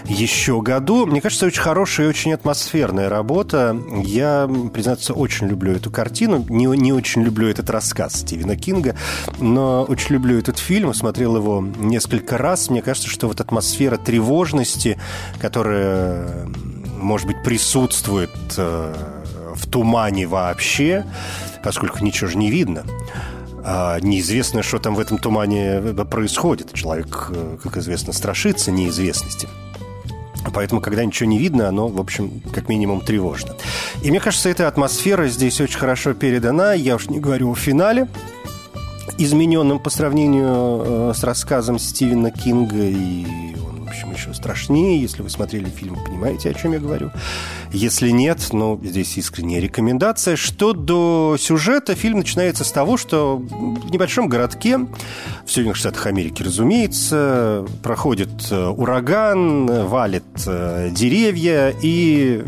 еще 0.06 0.60
году. 0.62 1.06
Мне 1.06 1.20
кажется, 1.20 1.46
очень 1.46 1.60
хорошая 1.60 2.06
и 2.06 2.08
очень 2.08 2.32
атмосферная 2.32 3.08
работа. 3.08 3.76
Я, 4.02 4.48
признаться, 4.72 5.14
очень 5.14 5.46
люблю 5.48 5.72
эту 5.72 5.90
картину. 5.90 6.44
Не, 6.48 6.66
не 6.76 6.92
очень 6.92 7.22
люблю 7.22 7.48
этот 7.48 7.70
рассказ 7.70 8.16
Стивена 8.16 8.56
Кинга, 8.56 8.96
но 9.38 9.84
очень 9.84 10.14
люблю 10.14 10.38
этот 10.38 10.58
фильм. 10.58 10.92
Смотрел 10.94 11.36
его 11.36 11.66
несколько 11.78 12.38
раз. 12.38 12.70
Мне 12.70 12.82
кажется, 12.82 13.08
что 13.08 13.28
вот 13.28 13.40
атмосфера 13.40 13.96
тревожности, 13.96 14.98
которая 15.40 16.45
может 16.98 17.26
быть, 17.26 17.42
присутствует 17.42 18.30
э, 18.56 18.94
в 19.54 19.66
тумане 19.66 20.26
вообще, 20.26 21.04
поскольку 21.62 22.04
ничего 22.04 22.28
же 22.30 22.36
не 22.36 22.50
видно. 22.50 22.84
А 23.64 23.98
неизвестно, 24.00 24.62
что 24.62 24.78
там 24.78 24.94
в 24.94 25.00
этом 25.00 25.18
тумане 25.18 25.80
происходит. 26.10 26.72
Человек, 26.72 27.30
э, 27.30 27.58
как 27.62 27.76
известно, 27.78 28.12
страшится 28.12 28.70
неизвестности. 28.70 29.48
Поэтому, 30.54 30.80
когда 30.80 31.04
ничего 31.04 31.28
не 31.28 31.38
видно, 31.38 31.68
оно, 31.68 31.88
в 31.88 32.00
общем, 32.00 32.40
как 32.52 32.68
минимум 32.68 33.00
тревожно. 33.00 33.56
И 34.02 34.10
мне 34.10 34.20
кажется, 34.20 34.48
эта 34.48 34.68
атмосфера 34.68 35.26
здесь 35.28 35.60
очень 35.60 35.78
хорошо 35.78 36.14
передана. 36.14 36.74
Я 36.74 36.94
уж 36.94 37.08
не 37.08 37.18
говорю 37.18 37.50
о 37.50 37.54
финале, 37.56 38.08
измененном 39.18 39.80
по 39.80 39.90
сравнению 39.90 41.10
э, 41.10 41.12
с 41.16 41.24
рассказом 41.24 41.78
Стивена 41.78 42.30
Кинга 42.30 42.84
и 42.84 43.55
общем, 43.86 44.12
еще 44.12 44.34
страшнее. 44.34 45.00
Если 45.00 45.22
вы 45.22 45.30
смотрели 45.30 45.68
фильм, 45.68 45.96
понимаете, 46.04 46.50
о 46.50 46.54
чем 46.54 46.72
я 46.72 46.78
говорю. 46.78 47.10
Если 47.72 48.10
нет, 48.10 48.38
ну, 48.52 48.80
здесь 48.82 49.16
искренняя 49.16 49.60
рекомендация. 49.60 50.36
Что 50.36 50.72
до 50.72 51.36
сюжета, 51.38 51.94
фильм 51.94 52.18
начинается 52.18 52.64
с 52.64 52.72
того, 52.72 52.96
что 52.96 53.36
в 53.36 53.90
небольшом 53.90 54.28
городке, 54.28 54.78
в 54.78 55.50
Соединенных 55.50 55.76
Штатах 55.76 56.06
Америки, 56.06 56.42
разумеется, 56.42 57.66
проходит 57.82 58.30
э, 58.50 58.66
ураган, 58.66 59.86
валит 59.86 60.24
э, 60.46 60.90
деревья, 60.92 61.74
и 61.82 62.44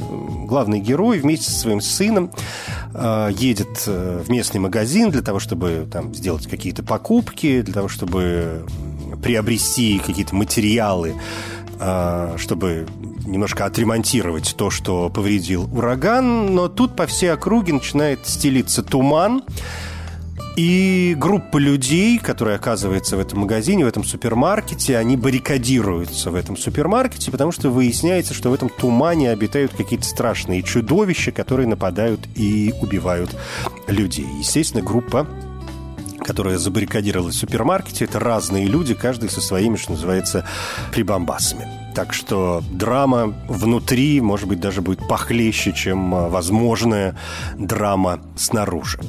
главный 0.47 0.81
герой 0.81 1.19
вместе 1.19 1.51
со 1.51 1.59
своим 1.59 1.81
сыном 1.81 2.31
э, 2.95 3.31
едет 3.33 3.87
в 3.87 4.31
местный 4.31 4.61
магазин 4.61 5.11
для 5.11 5.23
того, 5.23 5.39
чтобы 5.39 5.89
там 5.91 6.15
сделать 6.15 6.47
какие-то 6.47 6.83
покупки, 6.83 7.63
для 7.63 7.75
того, 7.75 7.89
чтобы 7.89 8.65
приобрести 9.23 9.99
какие-то 9.99 10.35
материалы, 10.35 11.15
а, 11.81 12.35
чтобы 12.39 12.87
немножко 13.27 13.65
отремонтировать 13.65 14.55
то, 14.57 14.71
что 14.71 15.11
повредил 15.11 15.69
ураган, 15.73 16.55
но 16.55 16.69
тут 16.69 16.97
по 16.97 17.07
всей 17.07 17.33
округе 17.33 17.73
начинает 17.73 18.27
стелиться 18.27 18.83
туман, 18.83 19.43
и 20.59 21.15
группа 21.17 21.57
людей, 21.59 22.19
которые 22.19 22.57
оказываются 22.57 23.17
в 23.17 23.21
этом 23.21 23.39
магазине, 23.39 23.85
в 23.85 23.89
этом 23.89 24.03
супермаркете, 24.03 24.99
они 24.99 25.17
баррикадируются 25.17 26.33
в 26.33 26.35
этом 26.35 26.57
супермаркете, 26.57 27.31
потому 27.31 27.53
что 27.53 27.71
выясняется, 27.71 28.35
что 28.35 28.51
в 28.51 28.55
этом 28.55 28.69
тумане 28.69 29.31
обитают 29.31 29.73
какие-то 29.73 30.05
страшные 30.05 30.65
чудовища, 30.65 31.31
которые 31.31 31.69
нападают 31.69 32.27
и 32.35 32.75
убивают 32.83 33.37
людей. 33.87 34.27
Естественно, 34.41 34.83
группа 34.83 35.29
которая 36.19 36.59
забаррикадировалась 36.59 37.37
в 37.37 37.39
супермаркете, 37.39 38.05
это 38.05 38.19
разные 38.19 38.67
люди, 38.67 38.95
каждый 38.95 39.31
со 39.31 39.41
своими, 39.41 39.77
что 39.77 39.93
называется, 39.93 40.45
прибамбасами. 40.93 41.67
Так 41.95 42.13
что 42.13 42.63
драма 42.71 43.35
внутри, 43.49 44.21
может 44.21 44.49
быть, 44.49 44.61
даже 44.61 44.83
будет 44.83 45.07
похлеще, 45.09 45.73
чем 45.73 46.15
а, 46.15 46.29
возможная 46.29 47.17
драма 47.57 48.21
снаружи. 48.37 49.01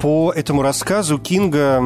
По 0.00 0.32
этому 0.34 0.62
рассказу 0.62 1.18
Кинга 1.18 1.82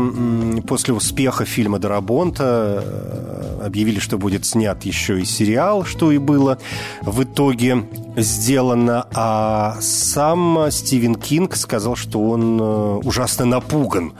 после 0.67 0.95
успеха 0.95 1.45
фильма 1.45 1.79
«Дарабонта» 1.79 2.83
э, 2.85 3.30
объявили, 3.61 3.99
что 3.99 4.19
будет 4.19 4.45
снят 4.45 4.83
еще 4.85 5.21
и 5.21 5.25
сериал, 5.25 5.85
что 5.85 6.13
и 6.13 6.19
было 6.19 6.59
в 7.03 7.23
итоге 7.23 7.85
сделано. 8.17 9.07
А 9.15 9.77
сам 9.81 10.71
Стивен 10.71 11.15
Кинг 11.15 11.57
сказал, 11.57 11.97
что 11.97 12.21
он 12.31 12.61
э, 12.61 13.01
ужасно 13.05 13.45
напуган 13.45 14.13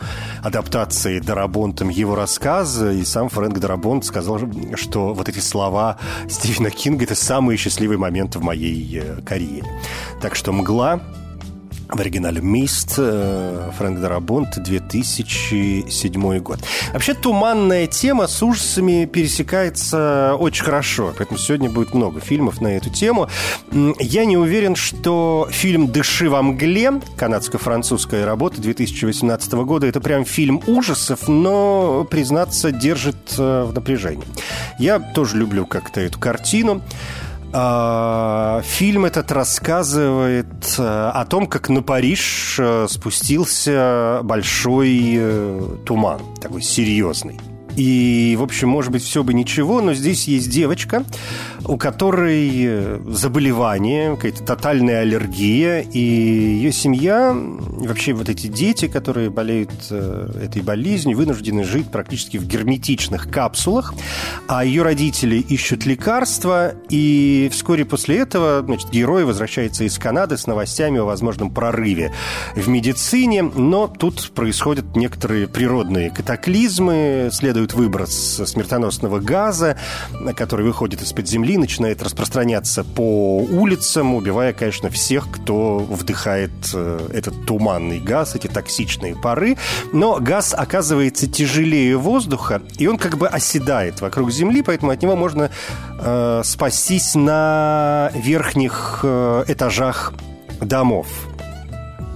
адаптацией 0.43 1.21
Дарабонтом 1.21 1.89
его 1.89 2.15
рассказа. 2.15 2.93
И 2.93 3.05
сам 3.05 3.29
Фрэнк 3.29 3.59
Дарабонт 3.59 4.05
сказал, 4.05 4.41
что 4.75 5.15
вот 5.15 5.29
эти 5.29 5.41
слова 5.41 5.99
Стивена 6.29 6.71
Кинга– 6.71 7.05
это 7.07 7.15
самые 7.15 7.57
счастливые 7.57 7.99
моменты 7.99 8.39
в 8.39 8.43
моей 8.43 8.99
э, 8.99 9.21
карьере. 9.23 9.67
Так 10.21 10.35
что 10.35 10.53
«Мгла» 10.53 11.01
в 11.97 12.01
оригинале 12.01 12.41
«Мист», 12.41 12.95
э, 12.99 13.71
Фрэнк 13.77 14.01
Дарабонт, 14.01 14.63
2007 14.63 16.39
год. 16.39 16.61
Вообще, 16.93 17.15
туманная 17.15 17.87
тема 17.87 18.27
с 18.27 18.43
ужасами 18.43 19.07
пересекается 19.07 20.37
очень 20.39 20.65
хорошо, 20.65 21.13
поэтому 21.17 21.39
сегодня 21.39 21.71
будет 21.71 21.95
много 21.95 22.21
фильмов 22.21 22.61
на 22.61 22.69
эту 22.69 22.91
тему. 22.91 23.29
Я 23.73 24.25
не 24.25 24.37
уверен, 24.37 24.77
что 24.77 25.49
фильм 25.51 25.89
«Дыши 25.89 26.29
во 26.29 26.43
мгле», 26.43 27.01
канадско-французская 27.17 28.25
работа 28.25 28.61
2018 28.61 29.53
года, 29.53 29.87
это 29.87 30.01
прям 30.01 30.25
фильм 30.25 30.63
ужасов, 30.67 31.29
но, 31.29 32.07
признаться, 32.11 32.73
держит 32.73 33.35
э, 33.39 33.65
в 33.65 33.73
напряжении. 33.73 34.25
Я 34.79 34.99
тоже 34.99 35.37
люблю 35.37 35.67
как-то 35.67 36.01
эту 36.01 36.19
картину. 36.19 36.83
А, 37.53 38.63
фильм 38.63 39.07
этот 39.07 39.33
рассказывает 39.33 40.77
э, 40.79 41.11
о 41.13 41.25
том, 41.25 41.47
как 41.47 41.69
на 41.69 41.83
Париж 41.83 42.57
э, 42.61 42.87
спустился 42.89 44.21
большой 44.23 45.15
э, 45.17 45.77
туман, 45.85 46.21
такой 46.41 46.63
серьезный. 46.63 47.41
И, 47.77 48.37
в 48.39 48.43
общем, 48.43 48.69
может 48.69 48.93
быть, 48.93 49.03
все 49.03 49.23
бы 49.23 49.35
ничего, 49.35 49.81
но 49.81 49.95
здесь 49.95 50.29
есть 50.29 50.51
девочка, 50.51 51.05
у 51.65 51.77
которой 51.77 52.51
э, 52.53 53.01
заболевание, 53.09 54.17
какая-то 54.17 54.45
тотальная 54.45 55.01
аллергия, 55.01 55.81
и 55.81 55.99
ее 55.99 56.73
семья, 56.73 57.33
вообще 57.35 58.13
вот 58.13 58.29
эти 58.29 58.49
дети, 58.49 58.89
которые 58.89 59.31
болеют 59.31 59.71
э, 59.91 60.43
этой 60.45 60.63
болезнью, 60.63 61.17
вынуждены 61.17 61.65
жить 61.65 61.91
практически 61.91 62.37
в 62.37 62.47
герметичных 62.47 63.31
капсулах, 63.31 63.95
а 64.49 64.65
ее 64.65 64.83
родители 64.83 65.37
ищут 65.37 65.87
лекарства, 65.87 66.75
и 66.89 67.49
вскоре 67.53 67.85
после 67.85 68.19
этого, 68.19 68.63
значит, 68.65 68.91
герой 68.91 69.25
возвращается 69.25 69.85
из 69.85 69.99
Канады 69.99 70.37
с 70.37 70.47
новостями 70.47 70.99
о 70.99 71.05
возможном 71.05 71.51
прорыве 71.51 72.13
в 72.55 72.69
медицине, 72.69 73.43
но 73.43 73.87
тут 73.87 74.33
происходят 74.35 74.97
некоторые 74.97 75.47
природные 75.47 76.11
катаклизмы, 76.11 77.31
следует 77.33 77.60
происходит 77.61 77.75
выброс 77.75 78.41
смертоносного 78.47 79.21
газа, 79.21 79.77
который 80.37 80.65
выходит 80.65 81.03
из-под 81.03 81.29
земли, 81.29 81.59
начинает 81.59 82.03
распространяться 82.03 82.85
по 82.85 83.39
улицам, 83.39 84.15
убивая, 84.15 84.53
конечно, 84.53 84.89
всех, 84.91 85.31
кто 85.31 85.79
вдыхает 85.79 86.51
э, 86.75 87.09
этот 87.13 87.47
туманный 87.47 88.01
газ, 88.01 88.35
эти 88.35 88.47
токсичные 88.47 89.15
пары. 89.15 89.57
Но 89.93 90.19
газ 90.21 90.55
оказывается 90.57 91.27
тяжелее 91.27 91.97
воздуха, 91.97 92.63
и 92.79 92.87
он 92.87 92.97
как 92.97 93.19
бы 93.19 93.29
оседает 93.29 94.01
вокруг 94.01 94.31
Земли, 94.31 94.63
поэтому 94.63 94.93
от 94.93 95.03
него 95.03 95.17
можно 95.17 95.51
э, 95.99 96.43
спастись 96.45 97.15
на 97.15 98.11
верхних 98.15 99.01
э, 99.03 99.45
этажах 99.49 100.13
домов. 100.61 101.07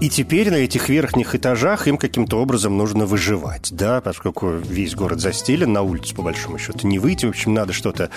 И 0.01 0.09
теперь 0.09 0.51
на 0.51 0.57
этих 0.57 0.89
верхних 0.89 1.35
этажах 1.35 1.87
им 1.87 1.97
каким-то 1.97 2.41
образом 2.41 2.77
нужно 2.77 3.07
выживать, 3.07 3.69
да, 3.73 4.01
поскольку 4.01 4.51
весь 4.51 4.95
город 4.95 5.21
застелен, 5.21 5.73
на 5.73 5.83
улицу, 5.83 6.15
по 6.17 6.23
большому 6.23 6.59
счету, 6.59 6.87
не 6.89 6.99
выйти. 6.99 7.27
В 7.27 7.31
общем, 7.31 7.55
надо 7.55 7.73
что-то 7.73 8.11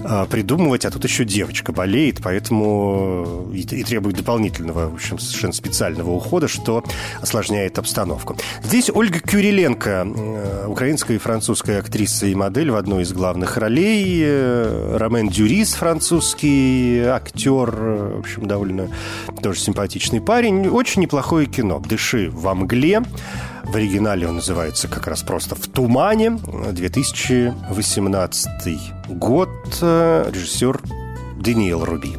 э, 0.00 0.26
придумывать, 0.30 0.84
а 0.84 0.90
тут 0.90 1.04
еще 1.04 1.24
девочка 1.24 1.72
болеет, 1.72 2.20
поэтому 2.22 3.50
и, 3.52 3.60
и 3.60 3.82
требует 3.82 4.16
дополнительного, 4.16 4.90
в 4.90 4.94
общем, 4.94 5.18
совершенно 5.18 5.52
специального 5.52 6.12
ухода, 6.12 6.46
что 6.46 6.84
осложняет 7.20 7.78
обстановку. 7.78 8.36
Здесь 8.62 8.88
Ольга 8.94 9.18
Кюриленко, 9.18 10.06
э, 10.06 10.66
украинская 10.68 11.16
и 11.16 11.20
французская 11.20 11.80
актриса 11.80 12.26
и 12.26 12.34
модель 12.34 12.70
в 12.70 12.76
одной 12.76 13.02
из 13.02 13.12
главных 13.12 13.56
ролей, 13.58 14.20
э, 14.24 14.96
Ромен 14.96 15.28
Дюрис, 15.28 15.74
французский 15.74 17.00
актер, 17.00 17.70
в 17.70 18.18
общем, 18.20 18.46
довольно 18.46 18.88
тоже 19.42 19.58
симпатичный 19.58 20.20
парень, 20.20 20.68
очень 20.68 21.02
неплохой 21.02 21.23
неплохое 21.24 21.46
кино. 21.46 21.80
«Дыши 21.80 22.30
во 22.30 22.54
мгле». 22.54 23.02
В 23.64 23.74
оригинале 23.74 24.28
он 24.28 24.36
называется 24.36 24.86
как 24.88 25.06
раз 25.06 25.22
просто 25.22 25.54
«В 25.54 25.66
тумане». 25.68 26.38
2018 26.72 28.78
год. 29.08 29.48
Режиссер 29.80 30.82
Даниил 31.36 31.82
Руби. 31.84 32.16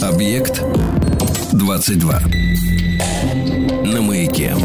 Объект 0.00 0.62
22. 1.52 2.20
На 3.84 4.00
маяке. 4.00 4.56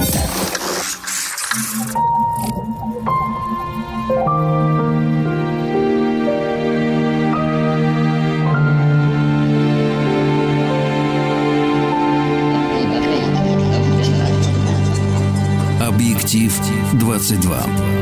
Объектив 16.33 16.97
22. 16.97 17.92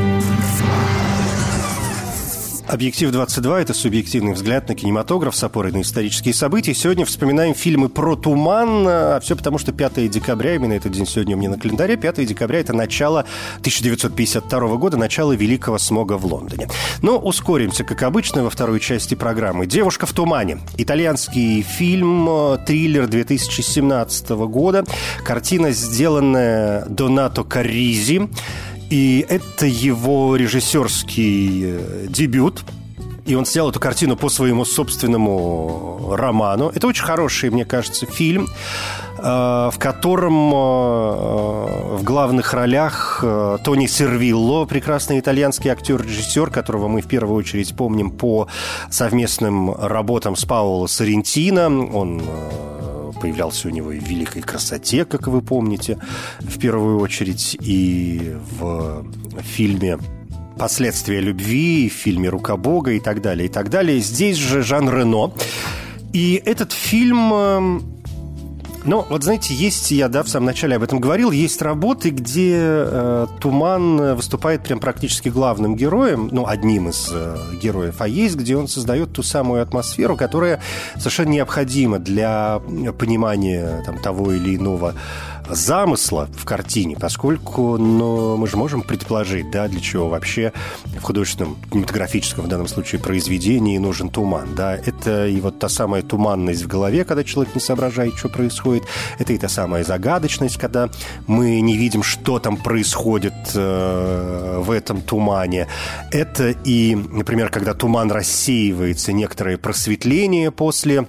Объектив 2.72 3.10
22– 3.10 3.60
это 3.62 3.74
субъективный 3.74 4.32
взгляд 4.32 4.66
на 4.66 4.74
кинематограф 4.74 5.36
с 5.36 5.44
опорой 5.44 5.72
на 5.72 5.82
исторические 5.82 6.32
события. 6.32 6.72
Сегодня 6.72 7.04
вспоминаем 7.04 7.54
фильмы 7.54 7.90
про 7.90 8.16
туман. 8.16 8.86
А 8.88 9.20
все 9.20 9.36
потому, 9.36 9.58
что 9.58 9.72
5 9.72 10.08
декабря, 10.08 10.54
именно 10.54 10.72
этот 10.72 10.90
день 10.92 11.06
сегодня 11.06 11.36
у 11.36 11.38
меня 11.38 11.50
на 11.50 11.58
календаре, 11.58 11.98
5 11.98 12.24
декабря– 12.24 12.60
это 12.60 12.72
начало 12.72 13.26
1952 13.58 14.76
года, 14.76 14.96
начало 14.96 15.32
Великого 15.32 15.76
смога 15.76 16.16
в 16.16 16.24
Лондоне. 16.24 16.68
Но 17.02 17.18
ускоримся, 17.18 17.84
как 17.84 18.04
обычно, 18.04 18.42
во 18.42 18.48
второй 18.48 18.80
части 18.80 19.14
программы. 19.14 19.66
«Девушка 19.66 20.06
в 20.06 20.14
тумане». 20.14 20.58
Итальянский 20.78 21.60
фильм, 21.60 22.26
триллер 22.64 23.06
2017 23.06 24.30
года. 24.30 24.86
Картина, 25.26 25.72
сделанная 25.72 26.86
Донато 26.86 27.44
Каризи. 27.44 28.30
И 28.92 29.24
это 29.26 29.64
его 29.64 30.36
режиссерский 30.36 31.62
э, 31.64 32.06
дебют. 32.10 32.62
И 33.24 33.34
он 33.34 33.46
снял 33.46 33.70
эту 33.70 33.80
картину 33.80 34.16
по 34.16 34.28
своему 34.28 34.66
собственному 34.66 36.14
роману. 36.14 36.70
Это 36.74 36.88
очень 36.88 37.04
хороший, 37.04 37.48
мне 37.48 37.64
кажется, 37.64 38.04
фильм, 38.04 38.48
э, 39.16 39.22
в 39.22 39.74
котором 39.78 40.52
э, 40.52 41.96
в 41.96 42.02
главных 42.02 42.52
ролях 42.52 43.24
Тони 43.64 43.86
Сервилло, 43.86 44.66
прекрасный 44.66 45.20
итальянский 45.20 45.70
актер-режиссер, 45.70 46.50
которого 46.50 46.88
мы 46.88 47.00
в 47.00 47.06
первую 47.06 47.38
очередь 47.38 47.74
помним 47.74 48.10
по 48.10 48.48
совместным 48.90 49.72
работам 49.72 50.36
с 50.36 50.44
Паоло 50.44 50.86
Соррентино. 50.86 51.68
Он 51.68 52.20
появлялся 53.22 53.68
у 53.68 53.70
него 53.70 53.92
и 53.92 54.00
в 54.00 54.02
«Великой 54.08 54.42
красоте», 54.42 55.04
как 55.04 55.28
вы 55.28 55.42
помните, 55.42 55.98
в 56.40 56.58
первую 56.58 56.98
очередь, 56.98 57.56
и 57.60 58.34
в 58.58 59.06
фильме 59.40 59.98
«Последствия 60.58 61.20
любви», 61.20 61.88
в 61.88 61.92
фильме 61.92 62.28
«Рука 62.28 62.56
Бога» 62.56 62.90
и 62.92 63.00
так 63.00 63.22
далее, 63.22 63.46
и 63.46 63.48
так 63.48 63.70
далее. 63.70 64.00
Здесь 64.00 64.36
же 64.36 64.62
Жан 64.62 64.90
Рено. 64.90 65.32
И 66.12 66.42
этот 66.44 66.72
фильм 66.72 68.01
ну, 68.84 69.06
вот 69.08 69.22
знаете, 69.22 69.54
есть, 69.54 69.90
я 69.90 70.08
да, 70.08 70.22
в 70.22 70.28
самом 70.28 70.46
начале 70.46 70.76
об 70.76 70.82
этом 70.82 70.98
говорил, 70.98 71.30
есть 71.30 71.62
работы, 71.62 72.10
где 72.10 72.56
э, 72.58 73.26
Туман 73.40 74.16
выступает 74.16 74.62
прям 74.62 74.80
практически 74.80 75.28
главным 75.28 75.76
героем, 75.76 76.28
ну, 76.32 76.46
одним 76.46 76.88
из 76.88 77.10
э, 77.12 77.36
героев, 77.62 77.96
а 78.00 78.08
есть, 78.08 78.36
где 78.36 78.56
он 78.56 78.68
создает 78.68 79.12
ту 79.12 79.22
самую 79.22 79.62
атмосферу, 79.62 80.16
которая 80.16 80.60
совершенно 80.96 81.30
необходима 81.30 81.98
для 81.98 82.60
понимания 82.98 83.82
там, 83.86 83.98
того 83.98 84.32
или 84.32 84.56
иного 84.56 84.94
замысла 85.48 86.28
в 86.34 86.44
картине, 86.44 86.96
поскольку 86.98 87.76
ну, 87.78 88.36
мы 88.36 88.46
же 88.46 88.56
можем 88.56 88.82
предположить, 88.82 89.50
да, 89.50 89.68
для 89.68 89.80
чего 89.80 90.08
вообще 90.08 90.52
в 90.84 91.02
художественном, 91.02 91.56
кинематографическом 91.70 92.44
в 92.44 92.48
данном 92.48 92.68
случае 92.68 93.00
произведении 93.00 93.78
нужен 93.78 94.08
туман. 94.08 94.54
Да? 94.54 94.74
Это 94.74 95.26
и 95.26 95.40
вот 95.40 95.58
та 95.58 95.68
самая 95.68 96.02
туманность 96.02 96.62
в 96.62 96.66
голове, 96.66 97.04
когда 97.04 97.24
человек 97.24 97.54
не 97.54 97.60
соображает, 97.60 98.14
что 98.16 98.28
происходит. 98.28 98.84
Это 99.18 99.32
и 99.32 99.38
та 99.38 99.48
самая 99.48 99.84
загадочность, 99.84 100.56
когда 100.56 100.90
мы 101.26 101.60
не 101.60 101.76
видим, 101.76 102.02
что 102.02 102.38
там 102.38 102.56
происходит 102.56 103.34
э, 103.54 104.60
в 104.62 104.70
этом 104.70 105.02
тумане. 105.02 105.66
Это 106.10 106.50
и, 106.50 106.94
например, 106.94 107.48
когда 107.50 107.74
туман 107.74 108.10
рассеивается, 108.10 109.12
некоторое 109.12 109.58
просветление 109.58 110.50
после 110.50 111.06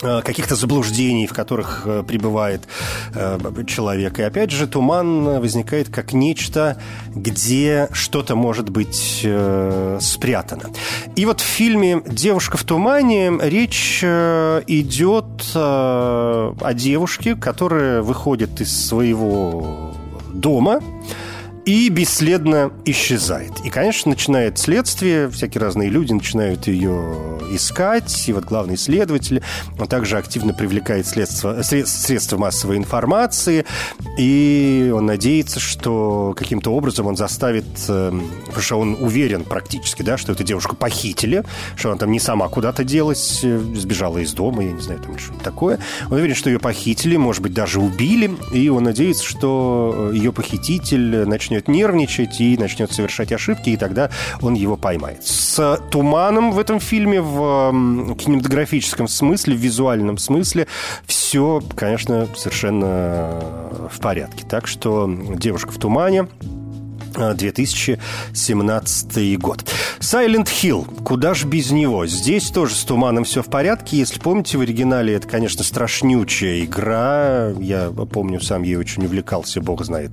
каких-то 0.00 0.54
заблуждений, 0.56 1.26
в 1.26 1.32
которых 1.32 1.82
э, 1.84 2.02
пребывает 2.06 2.62
э, 3.14 3.38
человек. 3.66 4.18
И 4.18 4.22
опять 4.22 4.50
же, 4.50 4.66
туман 4.66 5.40
возникает 5.40 5.88
как 5.88 6.12
нечто, 6.12 6.80
где 7.14 7.88
что-то 7.92 8.36
может 8.36 8.70
быть 8.70 9.26
спрятано. 10.00 10.70
И 11.16 11.26
вот 11.26 11.40
в 11.40 11.44
фильме 11.44 12.02
«Девушка 12.06 12.56
в 12.56 12.64
тумане» 12.64 13.32
речь 13.40 14.02
идет 14.02 15.24
о 15.54 16.72
девушке, 16.74 17.34
которая 17.34 18.02
выходит 18.02 18.60
из 18.60 18.86
своего 18.86 19.94
дома, 20.32 20.80
и 21.66 21.88
бесследно 21.88 22.72
исчезает. 22.84 23.52
И, 23.64 23.70
конечно, 23.70 24.10
начинает 24.10 24.56
следствие, 24.56 25.28
всякие 25.28 25.60
разные 25.60 25.90
люди 25.90 26.12
начинают 26.12 26.68
ее 26.68 27.40
искать, 27.50 28.28
и 28.28 28.32
вот 28.32 28.44
главный 28.44 28.76
следователь, 28.76 29.42
он 29.76 29.88
также 29.88 30.16
активно 30.16 30.54
привлекает 30.54 31.08
средства, 31.08 31.60
средства 31.62 32.38
массовой 32.38 32.76
информации, 32.76 33.66
и 34.16 34.92
он 34.94 35.06
надеется, 35.06 35.58
что 35.58 36.34
каким-то 36.36 36.70
образом 36.72 37.06
он 37.08 37.16
заставит, 37.16 37.66
эм, 37.88 38.30
потому 38.46 38.62
что 38.62 38.76
он 38.78 38.96
уверен 39.00 39.42
практически, 39.42 40.02
да, 40.02 40.16
что 40.16 40.32
эту 40.32 40.44
девушку 40.44 40.76
похитили, 40.76 41.44
что 41.74 41.90
она 41.90 41.98
там 41.98 42.12
не 42.12 42.20
сама 42.20 42.46
куда-то 42.48 42.84
делась, 42.84 43.40
э, 43.42 43.58
сбежала 43.74 44.18
из 44.18 44.32
дома, 44.32 44.62
я 44.62 44.70
не 44.70 44.80
знаю, 44.80 45.00
там 45.00 45.18
что-то 45.18 45.40
такое. 45.40 45.80
Он 46.10 46.18
уверен, 46.18 46.36
что 46.36 46.48
ее 46.48 46.60
похитили, 46.60 47.16
может 47.16 47.42
быть, 47.42 47.54
даже 47.54 47.80
убили, 47.80 48.30
и 48.52 48.68
он 48.68 48.84
надеется, 48.84 49.24
что 49.24 50.12
ее 50.12 50.32
похититель 50.32 51.26
начнет 51.26 51.55
начнет 51.56 51.68
нервничать 51.68 52.40
и 52.40 52.56
начнет 52.56 52.92
совершать 52.92 53.32
ошибки, 53.32 53.70
и 53.70 53.76
тогда 53.76 54.10
он 54.42 54.54
его 54.54 54.76
поймает. 54.76 55.24
С 55.24 55.80
туманом 55.90 56.52
в 56.52 56.58
этом 56.58 56.80
фильме 56.80 57.20
в 57.20 58.16
кинематографическом 58.18 59.08
смысле, 59.08 59.54
в 59.54 59.58
визуальном 59.58 60.18
смысле 60.18 60.66
все, 61.06 61.62
конечно, 61.74 62.28
совершенно 62.36 63.40
в 63.90 63.98
порядке. 64.00 64.44
Так 64.48 64.66
что 64.66 65.08
«Девушка 65.36 65.70
в 65.70 65.78
тумане» 65.78 66.28
2017 67.16 69.38
год. 69.38 69.64
Silent 70.00 70.46
Hill. 70.46 71.02
Куда 71.02 71.34
ж 71.34 71.44
без 71.44 71.70
него? 71.70 72.06
Здесь 72.06 72.50
тоже 72.50 72.74
с 72.74 72.84
туманом 72.84 73.24
все 73.24 73.42
в 73.42 73.46
порядке. 73.46 73.98
Если 73.98 74.20
помните, 74.20 74.58
в 74.58 74.60
оригинале 74.60 75.14
это, 75.14 75.26
конечно, 75.26 75.64
страшнючая 75.64 76.64
игра. 76.64 77.50
Я 77.58 77.90
помню, 77.90 78.40
сам 78.40 78.62
ей 78.62 78.76
очень 78.76 79.04
увлекался, 79.04 79.60
бог 79.60 79.84
знает 79.84 80.12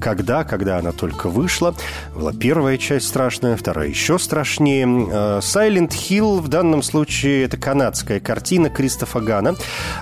когда, 0.00 0.44
когда 0.44 0.78
она 0.78 0.92
только 0.92 1.28
вышла. 1.28 1.74
Была 2.14 2.32
первая 2.32 2.78
часть 2.78 3.08
страшная, 3.08 3.56
вторая 3.56 3.88
еще 3.88 4.18
страшнее. 4.18 4.84
Э, 4.84 5.40
Silent 5.40 5.90
Hill 5.90 6.40
в 6.40 6.48
данном 6.48 6.82
случае 6.82 7.44
это 7.44 7.56
канадская 7.56 8.20
картина 8.20 8.70
Кристофа 8.70 9.20
Гана, 9.20 9.54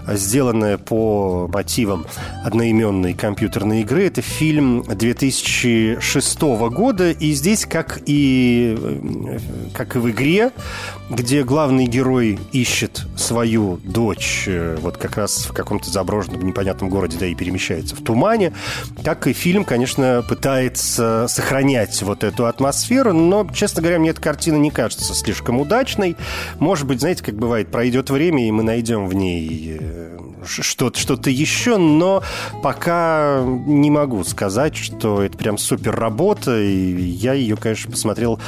сделанная 0.09 0.79
по 0.79 1.49
мотивам 1.53 2.07
одноименной 2.45 3.15
компьютерной 3.15 3.83
игры. 3.83 4.07
Это 4.07 4.23
фильм 4.23 4.83
2006 4.83 6.42
года, 6.71 7.11
и 7.11 7.33
здесь, 7.33 7.67
как 7.67 8.01
и, 8.07 8.77
как 9.73 9.97
и 9.97 9.99
в 9.99 10.11
игре, 10.11 10.51
где 11.13 11.45
главный 11.45 11.87
герой 11.87 12.39
ищет 12.53 13.05
свою 13.17 13.77
дочь 13.85 14.45
э, 14.47 14.77
вот 14.81 14.97
как 14.97 15.17
раз 15.17 15.47
в 15.47 15.53
каком-то 15.53 15.91
заброшенном 15.91 16.43
непонятном 16.43 16.89
городе, 16.89 17.19
да, 17.21 17.27
и 17.27 17.35
перемещается 17.35 17.95
в 17.95 18.03
тумане, 18.03 18.55
так 19.05 19.27
и 19.27 19.35
фильм, 19.35 19.65
конечно, 19.65 20.25
пытается 20.27 21.27
сохранять 21.29 22.01
вот 22.03 22.25
эту 22.25 22.47
атмосферу, 22.47 23.13
но, 23.13 23.47
честно 23.53 23.83
говоря, 23.83 23.99
мне 23.99 24.11
эта 24.11 24.23
картина 24.23 24.57
не 24.57 24.71
кажется 24.71 25.13
слишком 25.15 25.61
удачной. 25.61 26.17
Может 26.59 26.87
быть, 26.87 27.01
знаете, 27.01 27.23
как 27.23 27.35
бывает, 27.35 27.71
пройдет 27.71 28.09
время, 28.09 28.49
и 28.49 28.51
мы 28.51 28.63
найдем 28.63 29.07
в 29.07 29.15
ней 29.15 29.77
э, 29.79 30.19
что-то 30.45 30.99
что 30.99 31.19
еще, 31.31 31.77
но 31.77 32.23
пока 32.63 33.43
не 33.45 33.91
могу 33.91 34.25
сказать, 34.25 34.77
что 34.77 35.23
это 35.23 35.37
прям 35.37 35.59
супер 35.59 35.95
работа, 35.95 36.61
и 36.61 37.01
я 37.01 37.35
ее, 37.35 37.57
конечно, 37.57 37.91
посмотрел 37.91 38.41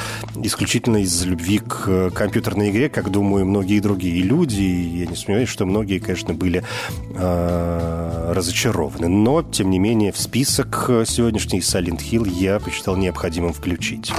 исключительно 0.43 0.99
из 0.99 1.25
любви 1.25 1.59
к 1.59 2.11
компьютерной 2.11 2.54
игре, 2.63 2.89
как, 2.89 3.11
думаю, 3.11 3.47
многие 3.47 3.81
другие 3.81 4.23
люди, 4.23 4.63
и 4.63 4.99
я 4.99 5.07
не 5.07 5.17
сомневаюсь, 5.17 5.49
что 5.49 5.67
многие, 5.67 5.99
конечно, 5.99 6.35
были 6.35 6.63
э, 7.15 8.33
разочарованы. 8.33 9.09
Но, 9.09 9.43
тем 9.43 9.71
не 9.71 9.79
менее, 9.79 10.13
в 10.13 10.19
список 10.19 10.91
сегодняшний 11.07 11.61
Silent 11.61 12.01
Hill 12.01 12.29
я 12.29 12.59
посчитал 12.59 12.97
необходимым 12.97 13.53
включить. 13.53 14.13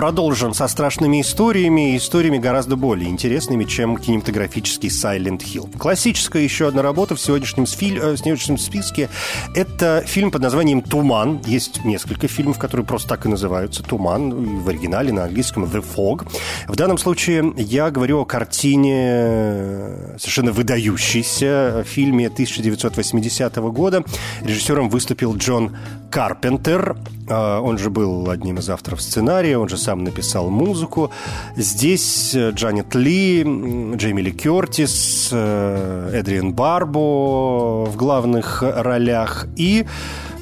Продолжим 0.00 0.54
со 0.54 0.66
страшными 0.66 1.20
историями, 1.20 1.94
историями 1.94 2.38
гораздо 2.38 2.74
более 2.76 3.10
интересными, 3.10 3.64
чем 3.64 3.98
кинематографический 3.98 4.88
Silent 4.88 5.40
Hill. 5.40 5.76
Классическая 5.76 6.42
еще 6.42 6.68
одна 6.68 6.80
работа 6.80 7.16
в 7.16 7.20
сегодняшнем, 7.20 7.66
сфиль, 7.66 7.98
э, 7.98 8.12
в 8.12 8.16
сегодняшнем 8.16 8.56
списке– 8.56 9.10
это 9.54 10.02
фильм 10.06 10.30
под 10.30 10.40
названием 10.40 10.80
«Туман». 10.80 11.42
Есть 11.44 11.84
несколько 11.84 12.28
фильмов, 12.28 12.58
которые 12.58 12.86
просто 12.86 13.10
так 13.10 13.26
и 13.26 13.28
называются 13.28 13.82
«Туман», 13.82 14.62
в 14.62 14.68
оригинале 14.70 15.12
на 15.12 15.24
английском 15.24 15.64
«The 15.64 15.84
Fog». 15.84 16.26
В 16.66 16.76
данном 16.76 16.96
случае 16.96 17.52
я 17.58 17.90
говорю 17.90 18.20
о 18.20 18.24
картине 18.24 18.96
э, 18.96 20.16
совершенно 20.18 20.52
выдающейся, 20.52 21.84
фильме 21.86 22.28
1980 22.28 23.54
года. 23.56 24.02
Режиссером 24.40 24.88
выступил 24.88 25.36
Джон 25.36 25.76
Карпентер. 26.10 26.96
А, 27.28 27.60
он 27.60 27.78
же 27.78 27.90
был 27.90 28.28
одним 28.28 28.58
из 28.58 28.68
авторов 28.68 29.00
сценария, 29.00 29.56
он 29.56 29.68
же 29.68 29.76
сам 29.90 30.04
написал 30.04 30.50
музыку. 30.50 31.10
Здесь 31.56 32.32
э, 32.32 32.52
Джанет 32.52 32.94
Ли, 32.94 33.42
Джейми 33.42 34.20
Ли 34.20 34.30
Кертис, 34.30 35.30
э, 35.32 36.10
Эдриан 36.14 36.52
Барбо 36.52 37.86
в 37.86 37.96
главных 37.96 38.62
ролях. 38.62 39.48
И 39.56 39.84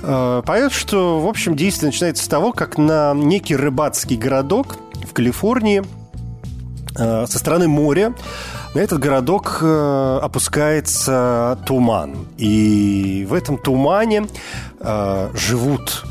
э, 0.03 0.43
Понятно, 0.45 0.71
что, 0.71 1.21
в 1.21 1.27
общем, 1.27 1.57
действие 1.57 1.89
начинается 1.89 2.25
с 2.25 2.29
того, 2.29 2.53
как 2.53 2.77
на 2.77 3.15
некий 3.15 3.57
рыбацкий 3.57 4.19
городок 4.19 4.77
в 5.09 5.15
Калифорнии 5.15 5.83
со 6.95 7.39
стороны 7.39 7.69
моря 7.69 8.13
на 8.75 8.81
этот 8.81 8.99
городок 8.99 9.63
опускается 9.63 11.57
туман. 11.65 12.27
И 12.39 13.25
в 13.29 13.35
этом 13.35 13.57
тумане 13.57 14.27
живут 15.35 16.05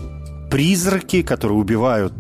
призраки, 0.50 1.24
которые 1.24 1.58
убивают 1.58 2.16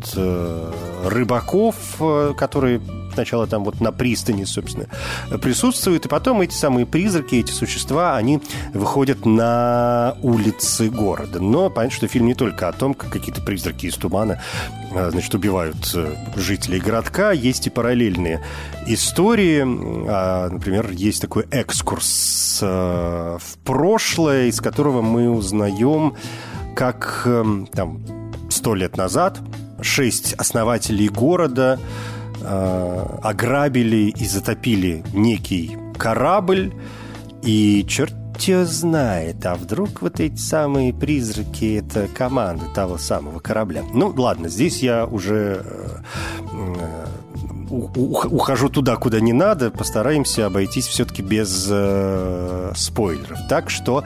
рыбаков, 1.04 1.76
э, 2.00 2.34
которые 2.38 2.82
сначала 3.14 3.48
там 3.48 3.64
вот 3.64 3.82
на 3.82 3.92
пристани, 3.92 4.44
собственно, 4.44 4.88
присутствуют, 5.40 6.06
и 6.06 6.10
потом 6.10 6.42
эти 6.42 6.54
самые 6.54 6.86
призраки, 6.86 7.36
эти 7.36 7.52
существа, 7.52 8.16
они 8.16 8.42
выходят 8.74 9.26
на 9.26 10.16
улицы 10.22 10.90
города. 10.90 11.40
Но 11.40 11.70
понятно, 11.70 11.98
что 11.98 12.08
фильм 12.08 12.28
не 12.28 12.36
только 12.36 12.68
о 12.68 12.74
том, 12.74 12.94
как 12.94 13.10
какие-то 13.10 13.42
призраки 13.42 13.88
из 13.88 13.96
тумана, 13.96 14.42
э, 14.92 15.10
значит, 15.12 15.34
убивают 15.34 15.92
э, 15.96 16.16
жителей 16.36 16.80
городка, 16.80 17.32
есть 17.32 17.68
и 17.68 17.70
параллельные 17.70 18.44
истории. 18.86 19.64
А, 20.10 20.50
например, 20.50 20.92
есть 20.92 21.22
такой 21.22 21.46
экскурс 21.52 22.60
в 22.62 23.40
прошлое, 23.64 24.48
из 24.48 24.62
которого 24.62 25.02
мы 25.02 25.30
узнаем 25.30 26.16
как 26.76 27.24
эм, 27.26 27.66
там 27.68 28.00
сто 28.50 28.76
лет 28.76 28.98
назад 28.98 29.40
шесть 29.82 30.34
основателей 30.34 31.10
города 31.10 31.80
э, 32.42 33.06
ограбили 33.24 34.14
и 34.16 34.26
затопили 34.26 35.04
некий 35.14 35.78
корабль, 35.98 36.74
и 37.44 37.86
черт 37.88 38.14
его 38.46 38.66
знает, 38.66 39.46
а 39.46 39.56
вдруг 39.56 40.02
вот 40.02 40.20
эти 40.20 40.38
самые 40.38 40.94
призраки— 40.94 41.76
это 41.80 42.08
команда 42.08 42.66
того 42.76 42.98
самого 42.98 43.40
корабля. 43.40 43.84
Ну, 43.94 44.14
ладно, 44.16 44.50
здесь 44.50 44.84
я 44.84 45.06
уже 45.06 45.64
э, 45.64 45.98
ухожу 47.70 48.70
туда, 48.70 48.96
куда 48.96 49.20
не 49.20 49.34
надо, 49.34 49.72
постараемся 49.72 50.46
обойтись 50.46 50.88
все-таки 50.88 51.22
без 51.22 51.68
э, 51.70 52.72
спойлеров. 52.76 53.40
Так 53.50 53.70
что 53.70 54.04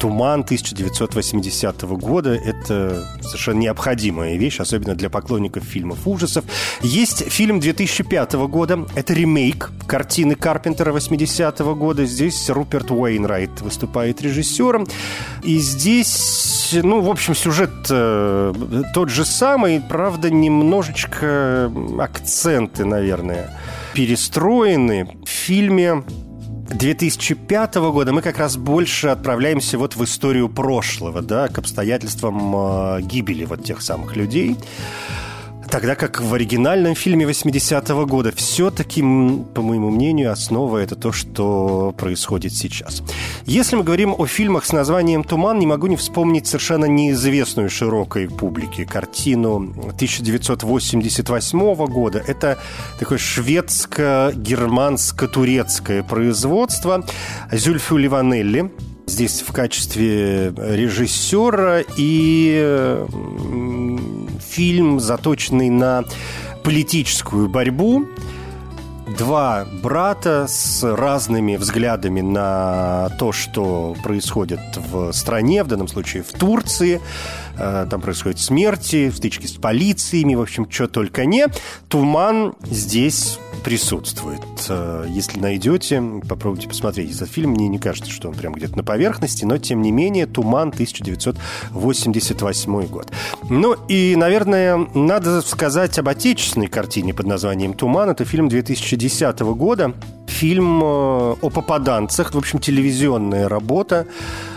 «Туман» 0.00 0.40
1980 0.40 1.82
года– 1.82 2.34
это 2.44 3.04
совершенно 3.20 3.60
необходимая 3.60 4.36
вещь, 4.36 4.60
особенно 4.60 4.94
для 4.94 5.10
поклонников 5.10 5.64
фильмов 5.64 6.06
ужасов. 6.06 6.44
Есть 6.82 7.30
фильм 7.30 7.60
2005 7.60 8.32
года, 8.34 8.86
это 8.94 9.12
ремейк 9.12 9.70
картины 9.86 10.34
Карпентера 10.34 10.92
80 10.92 11.60
-го 11.60 11.74
года. 11.74 12.04
Здесь 12.06 12.48
Руперт 12.50 12.90
Уэйнрайт 12.90 13.60
выступает 13.60 14.22
режиссером. 14.22 14.86
И 15.42 15.58
здесь, 15.58 16.74
ну, 16.82 17.00
в 17.00 17.10
общем, 17.10 17.34
сюжет 17.34 17.70
э, 17.90 18.52
тот 18.94 19.08
же 19.08 19.24
самый, 19.24 19.80
правда, 19.80 20.30
немножечко 20.30 21.70
акценты 21.98 22.84
наверное, 22.92 23.50
перестроены. 23.94 25.08
В 25.24 25.28
фильме 25.28 26.04
2005 26.70 27.74
года 27.74 28.12
мы 28.12 28.22
как 28.22 28.38
раз 28.38 28.56
больше 28.56 29.08
отправляемся 29.08 29.78
вот 29.78 29.96
в 29.96 30.04
историю 30.04 30.48
прошлого, 30.48 31.22
да, 31.22 31.48
к 31.48 31.58
обстоятельствам 31.58 32.54
э, 32.56 33.02
гибели 33.02 33.44
вот 33.44 33.64
тех 33.64 33.82
самых 33.82 34.16
людей. 34.16 34.56
Тогда 35.72 35.94
как 35.94 36.20
в 36.20 36.34
оригинальном 36.34 36.94
фильме 36.94 37.24
80-го 37.24 38.04
года 38.04 38.30
все-таки, 38.36 39.00
по 39.00 39.62
моему 39.62 39.88
мнению, 39.88 40.30
основа 40.30 40.76
это 40.76 40.96
то, 40.96 41.12
что 41.12 41.94
происходит 41.96 42.52
сейчас. 42.52 43.02
Если 43.46 43.76
мы 43.76 43.82
говорим 43.82 44.14
о 44.16 44.26
фильмах 44.26 44.66
с 44.66 44.72
названием 44.72 45.24
«Туман», 45.24 45.58
не 45.58 45.66
могу 45.66 45.86
не 45.86 45.96
вспомнить 45.96 46.46
совершенно 46.46 46.84
неизвестную 46.84 47.70
широкой 47.70 48.28
публике 48.28 48.84
картину 48.84 49.72
1988 49.94 51.86
года. 51.86 52.22
Это 52.26 52.58
такое 52.98 53.16
шведско-германско-турецкое 53.16 56.02
производство 56.02 57.02
Зюльфу 57.50 57.96
Ливанелли 57.96 58.70
здесь 59.06 59.40
в 59.40 59.50
качестве 59.52 60.52
режиссера 60.56 61.80
и 61.96 63.06
фильм, 64.46 65.00
заточенный 65.00 65.70
на 65.70 66.04
политическую 66.62 67.48
борьбу. 67.48 68.06
Два 69.18 69.66
брата 69.82 70.46
с 70.48 70.82
разными 70.82 71.56
взглядами 71.56 72.20
на 72.20 73.10
то, 73.18 73.32
что 73.32 73.94
происходит 74.02 74.60
в 74.76 75.12
стране, 75.12 75.64
в 75.64 75.66
данном 75.66 75.88
случае 75.88 76.22
в 76.22 76.32
Турции. 76.32 77.00
Э, 77.58 77.86
там 77.88 78.00
происходят 78.00 78.38
смерти, 78.38 79.10
стычки 79.10 79.46
с 79.46 79.52
полициями, 79.52 80.34
в 80.34 80.40
общем, 80.40 80.70
что 80.70 80.88
только 80.88 81.24
не. 81.24 81.46
Туман 81.88 82.54
здесь 82.62 83.38
присутствует. 83.62 84.40
Э, 84.68 85.06
если 85.08 85.38
найдете, 85.38 86.02
попробуйте 86.28 86.68
посмотреть 86.68 87.14
этот 87.14 87.30
фильм. 87.30 87.52
Мне 87.52 87.68
не 87.68 87.78
кажется, 87.78 88.10
что 88.10 88.28
он 88.28 88.34
прям 88.34 88.52
где-то 88.54 88.76
на 88.76 88.84
поверхности, 88.84 89.44
но, 89.44 89.58
тем 89.58 89.82
не 89.82 89.92
менее, 89.92 90.26
«Туман» 90.26 90.70
1988 90.70 92.86
год. 92.86 93.12
Ну 93.48 93.76
и, 93.88 94.16
наверное, 94.16 94.88
надо 94.94 95.42
сказать 95.42 95.98
об 95.98 96.08
отечественной 96.08 96.68
картине 96.68 97.12
под 97.14 97.26
названием 97.26 97.74
«Туман». 97.74 98.10
Это 98.10 98.24
фильм 98.24 98.48
2010 98.48 99.40
года. 99.40 99.94
Фильм 100.26 100.82
э, 100.82 100.86
о 100.86 101.50
попаданцах, 101.50 102.34
в 102.34 102.38
общем, 102.38 102.58
телевизионная 102.58 103.48
работа 103.48 104.08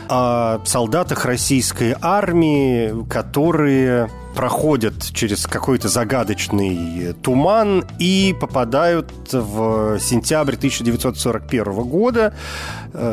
о 0.10 0.60
солдатах 0.66 1.26
российской 1.26 1.96
армии, 2.02 3.06
которые 3.10 4.10
проходят 4.36 4.94
через 5.14 5.48
какой-то 5.48 5.88
загадочный 5.88 7.14
туман 7.24 7.86
и 8.00 8.36
попадают 8.40 9.10
в 9.32 9.98
сентябрь 10.00 10.56
1941 10.56 11.74
года, 11.84 12.34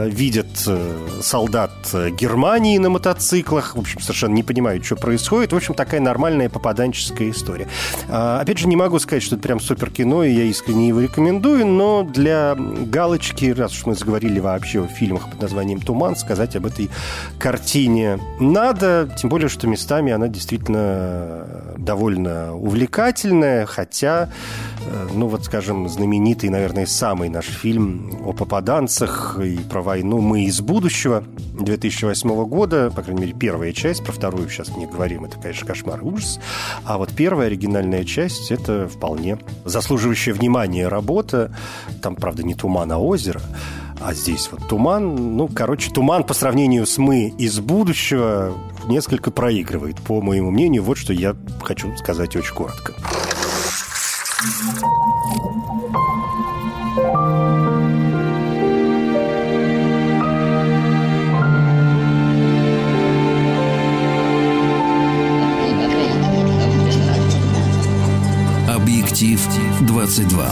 видят 0.08 0.46
э, 0.66 1.20
солдат 1.22 1.72
Германии 1.92 2.78
на 2.78 2.90
мотоциклах, 2.90 3.76
в 3.76 3.80
общем, 3.80 4.00
совершенно 4.00 4.34
не 4.34 4.42
понимают, 4.42 4.84
что 4.84 4.96
происходит. 4.96 5.52
В 5.52 5.56
общем, 5.56 5.74
такая 5.74 6.00
нормальная 6.00 6.48
попаданческая 6.48 7.30
история. 7.30 7.68
А, 8.08 8.40
опять 8.40 8.58
же, 8.58 8.68
не 8.68 8.76
могу 8.76 8.98
сказать, 8.98 9.22
что 9.22 9.36
это 9.36 9.42
прям 9.42 9.60
супер 9.60 9.90
кино, 9.90 10.24
и 10.24 10.32
я 10.32 10.44
искренне 10.44 10.88
его 10.88 11.00
рекомендую, 11.00 11.66
но 11.66 12.02
для 12.02 12.54
галочки, 12.56 13.46
раз 13.46 13.72
уж 13.72 13.86
мы 13.86 13.94
заговорили 13.94 14.40
вообще 14.40 14.84
о 14.84 14.86
фильмах 14.86 15.30
под 15.30 15.40
названием 15.40 15.80
«Туман», 15.80 16.16
сказать 16.16 16.56
об 16.56 16.66
этой 16.66 16.90
картине 17.38 18.20
надо, 18.40 19.10
тем 19.18 19.30
более, 19.30 19.48
что 19.48 19.66
местами 19.66 20.12
она 20.12 20.28
действительно 20.28 21.46
довольно 21.76 22.54
увлекательная, 22.54 23.66
хотя, 23.66 24.30
э, 24.81 24.81
ну 25.12 25.26
вот, 25.26 25.44
скажем, 25.44 25.88
знаменитый, 25.88 26.50
наверное, 26.50 26.86
самый 26.86 27.28
наш 27.28 27.46
фильм 27.46 28.12
о 28.24 28.32
попаданцах 28.32 29.38
и 29.42 29.58
про 29.58 29.82
войну 29.82 30.20
«Мы 30.20 30.44
из 30.44 30.60
будущего» 30.60 31.24
2008 31.58 32.44
года, 32.46 32.90
по 32.90 33.02
крайней 33.02 33.22
мере, 33.22 33.32
первая 33.34 33.72
часть, 33.72 34.02
про 34.02 34.12
вторую 34.12 34.48
сейчас 34.48 34.76
не 34.76 34.86
говорим, 34.86 35.24
это, 35.24 35.38
конечно, 35.38 35.66
кошмар 35.66 36.00
и 36.00 36.04
ужас, 36.04 36.40
а 36.84 36.98
вот 36.98 37.12
первая 37.14 37.48
оригинальная 37.48 38.04
часть– 38.04 38.50
это 38.50 38.88
вполне 38.88 39.38
заслуживающая 39.64 40.34
внимания 40.34 40.88
работа, 40.88 41.54
там, 42.00 42.16
правда, 42.16 42.42
не 42.42 42.54
туман, 42.54 42.90
а 42.92 42.98
озеро, 42.98 43.40
а 44.00 44.14
здесь 44.14 44.48
вот 44.50 44.68
туман, 44.68 45.36
ну, 45.36 45.48
короче, 45.48 45.90
туман 45.90 46.24
по 46.24 46.34
сравнению 46.34 46.86
с 46.86 46.98
мы 46.98 47.28
из 47.38 47.60
будущего 47.60 48.52
несколько 48.86 49.30
проигрывает, 49.30 50.00
по 50.00 50.20
моему 50.20 50.50
мнению. 50.50 50.82
Вот 50.82 50.98
что 50.98 51.12
я 51.12 51.36
хочу 51.62 51.96
сказать 51.96 52.34
очень 52.34 52.54
коротко. 52.54 52.94
Объектив 69.22 69.86
22. 69.86 70.50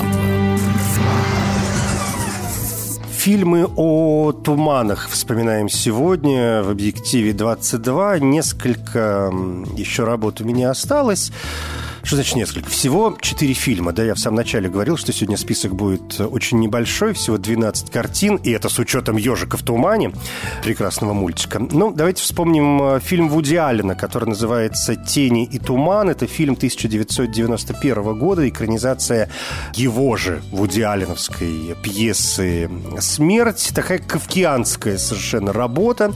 Фильмы 3.11 3.69
о 3.75 4.31
туманах 4.31 5.09
вспоминаем 5.09 5.69
сегодня 5.69 6.63
в 6.63 6.71
«Объективе 6.71 7.33
22». 7.33 8.21
Несколько 8.21 9.33
еще 9.77 10.05
работ 10.05 10.41
у 10.41 10.45
меня 10.45 10.71
осталось. 10.71 11.33
Что 12.03 12.17
значит 12.17 12.37
несколько? 12.37 12.71
Всего 12.71 13.17
четыре 13.21 13.55
фильма. 13.55 13.93
Да, 13.93 14.03
я 14.03 14.15
в 14.15 14.19
самом 14.19 14.37
начале 14.37 14.69
говорил, 14.69 14.97
что 14.97 15.13
сегодня 15.13 15.37
список 15.37 15.75
будет 15.75 16.21
очень 16.21 16.59
небольшой, 16.59 17.13
всего 17.13 17.37
12 17.37 17.91
картин, 17.91 18.37
и 18.37 18.51
это 18.51 18.69
с 18.69 18.79
учетом 18.79 19.17
«Ежика 19.17 19.57
в 19.57 19.63
тумане», 19.63 20.13
прекрасного 20.63 21.13
мультика. 21.13 21.59
Ну, 21.59 21.93
давайте 21.93 22.23
вспомним 22.23 22.83
э, 22.83 23.01
фильм 23.01 23.29
Вуди 23.29 23.57
Аллена, 23.57 23.95
который 23.95 24.29
называется 24.29 24.97
«Тени 24.97 25.45
и 25.45 25.59
туман». 25.59 26.11
Это 26.11 26.27
фильм 26.27 26.55
1991 26.55 28.19
года, 28.19 28.49
экранизация 28.49 29.31
его 29.75 30.17
же 30.17 30.43
Вуди 30.51 30.81
Алленовской 30.81 31.77
пьесы 31.83 32.71
«Смерть». 32.99 33.73
Такая 33.75 33.99
кавкианская 33.99 34.99
совершенно 34.99 35.53
работа. 35.53 36.13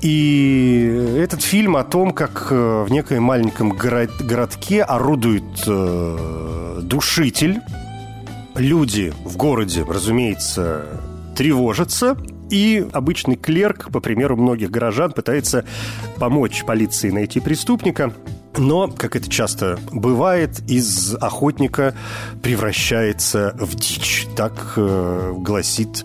И 0.00 1.16
этот 1.18 1.42
фильм 1.42 1.76
о 1.76 1.82
том, 1.82 2.12
как 2.12 2.48
э, 2.50 2.84
в 2.86 2.90
некоем 2.90 3.24
маленьком 3.24 3.70
городке 3.70 4.82
орудует 4.82 5.64
э, 5.66 6.80
душитель. 6.82 7.60
Люди 8.54 9.12
в 9.24 9.36
городе, 9.36 9.84
разумеется, 9.88 10.86
тревожатся, 11.36 12.16
и 12.50 12.86
обычный 12.92 13.36
клерк, 13.36 13.90
по 13.92 14.00
примеру 14.00 14.36
многих 14.36 14.70
горожан, 14.70 15.12
пытается 15.12 15.64
помочь 16.16 16.64
полиции 16.64 17.10
найти 17.10 17.40
преступника. 17.40 18.12
Но, 18.56 18.88
как 18.88 19.14
это 19.14 19.28
часто 19.28 19.78
бывает, 19.92 20.60
из 20.68 21.14
охотника 21.14 21.94
превращается 22.42 23.54
в 23.58 23.74
дичь. 23.74 24.26
Так 24.36 24.74
э, 24.76 25.34
гласит 25.36 26.04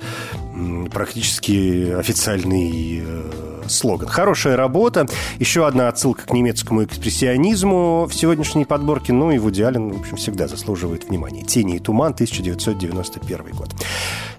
практически 0.91 1.91
официальный 1.91 3.03
э, 3.03 3.52
слоган. 3.67 4.07
Хорошая 4.07 4.55
работа. 4.55 5.05
Еще 5.39 5.65
одна 5.65 5.87
отсылка 5.87 6.25
к 6.25 6.33
немецкому 6.33 6.83
экспрессионизму 6.83 8.05
в 8.09 8.13
сегодняшней 8.13 8.65
подборке. 8.65 9.13
Ну 9.13 9.31
и 9.31 9.37
Вуди 9.37 9.61
Аллен, 9.61 9.91
в 9.91 9.99
общем, 9.99 10.17
всегда 10.17 10.47
заслуживает 10.47 11.09
внимания. 11.09 11.43
«Тени 11.43 11.77
и 11.77 11.79
туман», 11.79 12.13
1991 12.13 13.45
год. 13.53 13.69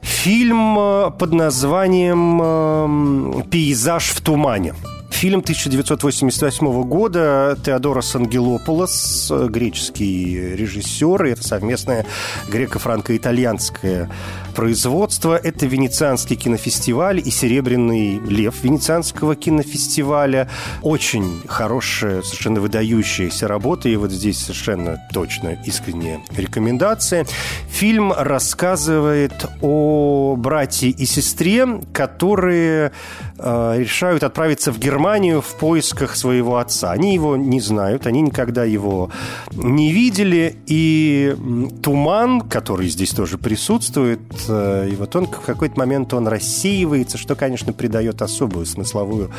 Фильм 0.03 0.79
э, 0.79 1.11
под 1.19 1.33
названием 1.33 2.41
э, 2.43 3.43
«Пейзаж 3.51 4.11
в 4.11 4.21
тумане». 4.21 4.75
Фильм 5.15 5.41
1988 5.41 6.83
года 6.83 7.57
Теодорос 7.65 8.17
Ангелополос, 8.17 9.31
греческий 9.49 10.57
режиссер, 10.57 11.25
и 11.25 11.31
это 11.31 11.43
совместное 11.43 12.05
греко-франко-итальянское 12.49 14.11
производство. 14.55 15.37
Это 15.37 15.67
Венецианский 15.67 16.37
кинофестиваль 16.37 17.19
и 17.19 17.31
Серебряный 17.31 18.19
лев 18.21 18.63
Венецианского 18.63 19.35
кинофестиваля. 19.35 20.49
Очень 20.83 21.43
хорошая, 21.47 22.23
совершенно 22.23 22.61
выдающаяся 22.61 23.49
работа, 23.49 23.89
и 23.89 23.97
вот 23.97 24.11
здесь 24.11 24.39
совершенно 24.39 24.99
точно 25.13 25.59
искренняя 25.65 26.21
рекомендация. 26.37 27.27
Фильм 27.69 28.13
рассказывает 28.13 29.47
о 29.61 30.37
брате 30.37 30.89
и 30.89 31.07
сестре, 31.07 31.67
которые 31.93 32.93
э, 33.39 33.75
решают 33.79 34.23
отправиться 34.23 34.73
в 34.73 34.79
Германию 34.79 35.41
в 35.41 35.55
поисках 35.59 36.17
своего 36.17 36.59
отца. 36.59 36.93
Они 36.93 37.15
его 37.15 37.37
не 37.37 37.61
знают, 37.61 38.07
они 38.07 38.23
никогда 38.23 38.65
его 38.65 39.11
не 39.53 39.93
видели, 39.93 40.57
и 40.67 41.35
туман, 41.83 42.41
который 42.43 42.89
здесь 42.89 43.11
тоже 43.11 43.39
присутствует, 43.39 44.21
и 44.49 44.95
вот 44.97 45.15
он 45.17 45.27
в 45.27 45.41
какой-то 45.41 45.79
момент 45.79 46.13
он 46.15 46.29
рассеивается, 46.29 47.19
что, 47.19 47.35
конечно, 47.35 47.73
придает 47.73 48.23
особую 48.23 48.67
смысловую 48.67 49.31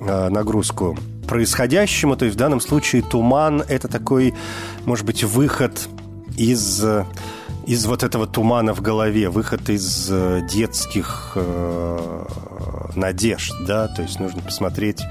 э, 0.00 0.28
нагрузку 0.28 0.96
происходящему. 1.28 2.16
То 2.16 2.24
есть 2.24 2.36
в 2.36 2.38
данном 2.38 2.60
случае 2.60 3.02
туман– 3.02 3.62
это 3.68 3.88
такой, 3.88 4.34
может 4.84 5.06
быть, 5.06 5.24
выход 5.24 5.88
из 6.36 6.84
из 7.66 7.86
вот 7.86 8.02
этого 8.02 8.26
тумана 8.26 8.74
в 8.74 8.80
голове, 8.80 9.28
выход 9.28 9.68
из 9.68 10.08
э, 10.10 10.40
детских 10.50 11.32
э, 11.36 12.24
надежд, 12.96 13.52
да, 13.66 13.86
то 13.86 14.02
есть 14.02 14.18
нужно 14.18 14.42
посмотреть 14.42 15.02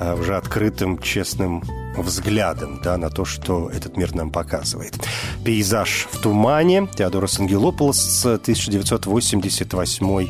уже 0.00 0.36
открытым, 0.36 0.98
честным 0.98 1.62
взглядом 1.96 2.80
да, 2.82 2.96
на 2.96 3.10
то, 3.10 3.24
что 3.24 3.70
этот 3.70 3.96
мир 3.96 4.12
нам 4.14 4.30
показывает. 4.30 4.94
«Пейзаж 5.44 6.06
в 6.10 6.20
тумане» 6.20 6.88
Теодорос 6.94 7.40
Ангелополос, 7.40 8.24
1988 8.24 10.28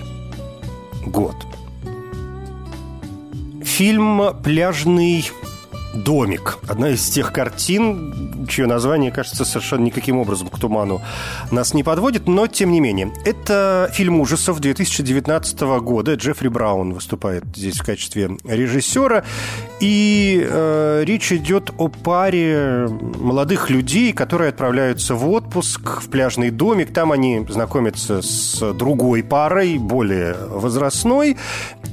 год. 1.06 1.36
Фильм 3.62 4.22
«Пляжный 4.42 5.30
домик». 5.94 6.58
Одна 6.68 6.90
из 6.90 7.08
тех 7.08 7.32
картин, 7.32 8.46
чье 8.48 8.66
название, 8.66 9.10
кажется, 9.10 9.44
совершенно 9.44 9.84
никаким 9.84 10.18
образом 10.18 10.48
к 10.48 10.58
туману 10.58 11.02
нас 11.50 11.74
не 11.74 11.82
подводит, 11.82 12.26
но 12.26 12.46
тем 12.46 12.72
не 12.72 12.80
менее. 12.80 13.12
Это 13.24 13.90
фильм 13.92 14.20
ужасов 14.20 14.60
2019 14.60 15.60
года. 15.80 16.14
Джеффри 16.14 16.48
Браун 16.48 16.92
выступает 16.92 17.44
здесь 17.54 17.78
в 17.78 17.84
качестве 17.84 18.36
режиссера. 18.44 19.24
И 19.80 20.46
э, 20.48 21.02
речь 21.04 21.32
идет 21.32 21.70
о 21.78 21.88
паре 21.88 22.88
молодых 22.88 23.70
людей, 23.70 24.12
которые 24.12 24.50
отправляются 24.50 25.14
в 25.14 25.28
отпуск 25.28 26.00
в 26.02 26.08
пляжный 26.10 26.50
домик. 26.50 26.92
Там 26.92 27.12
они 27.12 27.44
знакомятся 27.48 28.22
с 28.22 28.72
другой 28.72 29.22
парой, 29.22 29.78
более 29.78 30.34
возрастной, 30.48 31.36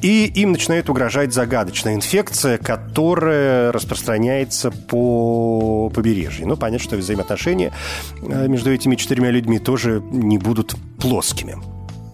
и 0.02 0.26
им 0.26 0.52
начинает 0.52 0.90
угрожать 0.90 1.34
загадочная 1.34 1.96
инфекция, 1.96 2.58
которая 2.58 3.72
распространяется 3.72 4.72
по 4.72 5.90
побережью. 5.94 6.48
Ну, 6.48 6.58
понятно, 6.58 6.84
что 6.84 6.98
взаимоотношения 6.98 7.74
э, 8.22 8.48
между 8.48 8.72
этими 8.72 8.96
четырьмя 8.96 9.32
людьми 9.32 9.60
тоже 9.60 10.02
не 10.12 10.38
будут 10.38 10.76
плоскими. 11.00 11.58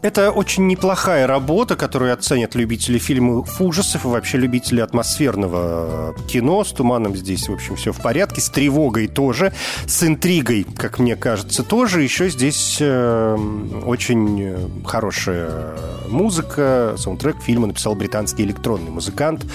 Это 0.03 0.31
очень 0.31 0.67
неплохая 0.67 1.25
работа, 1.25 1.75
которую 1.75 2.13
оценят 2.13 2.53
любители 2.53 2.99
фильмов 2.99 3.60
ужасов 3.60 4.05
и 4.05 4.07
вообще 4.07 4.38
любители 4.38 4.79
атмосферного 4.79 6.15
кино. 6.27 6.63
С 6.63 6.71
туманом 6.71 7.15
здесь, 7.15 7.49
в 7.49 7.53
общем, 7.53 7.75
все 7.75 7.91
в 7.91 7.97
порядке. 8.01 8.39
С 8.39 8.49
тревогой 8.49 9.07
тоже. 9.07 9.53
С 9.88 10.03
интригой, 10.03 10.65
как 10.77 10.99
мне 10.99 11.15
кажется, 11.15 11.63
тоже. 11.63 12.03
Еще 12.03 12.29
здесь 12.29 12.77
э, 12.79 13.38
очень 13.86 14.83
хорошая 14.86 15.75
музыка. 16.07 16.93
Саундтрек 16.97 17.41
фильма 17.41 17.67
написал 17.67 17.95
британский 17.95 18.43
электронный 18.43 18.91
музыкант 18.91 19.45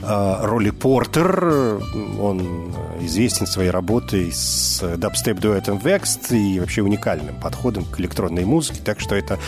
э, 0.00 0.36
Ролли 0.40 0.70
Портер. 0.70 1.78
Он 2.18 2.72
известен 3.02 3.46
своей 3.46 3.70
работой 3.70 4.32
с 4.32 4.82
дабстеп-дуэтом 4.96 5.78
Vexed 5.78 6.34
и 6.36 6.58
вообще 6.58 6.82
уникальным 6.82 7.38
подходом 7.38 7.84
к 7.84 8.00
электронной 8.00 8.46
музыке. 8.46 8.80
Так 8.82 9.00
что 9.00 9.14
это 9.14 9.38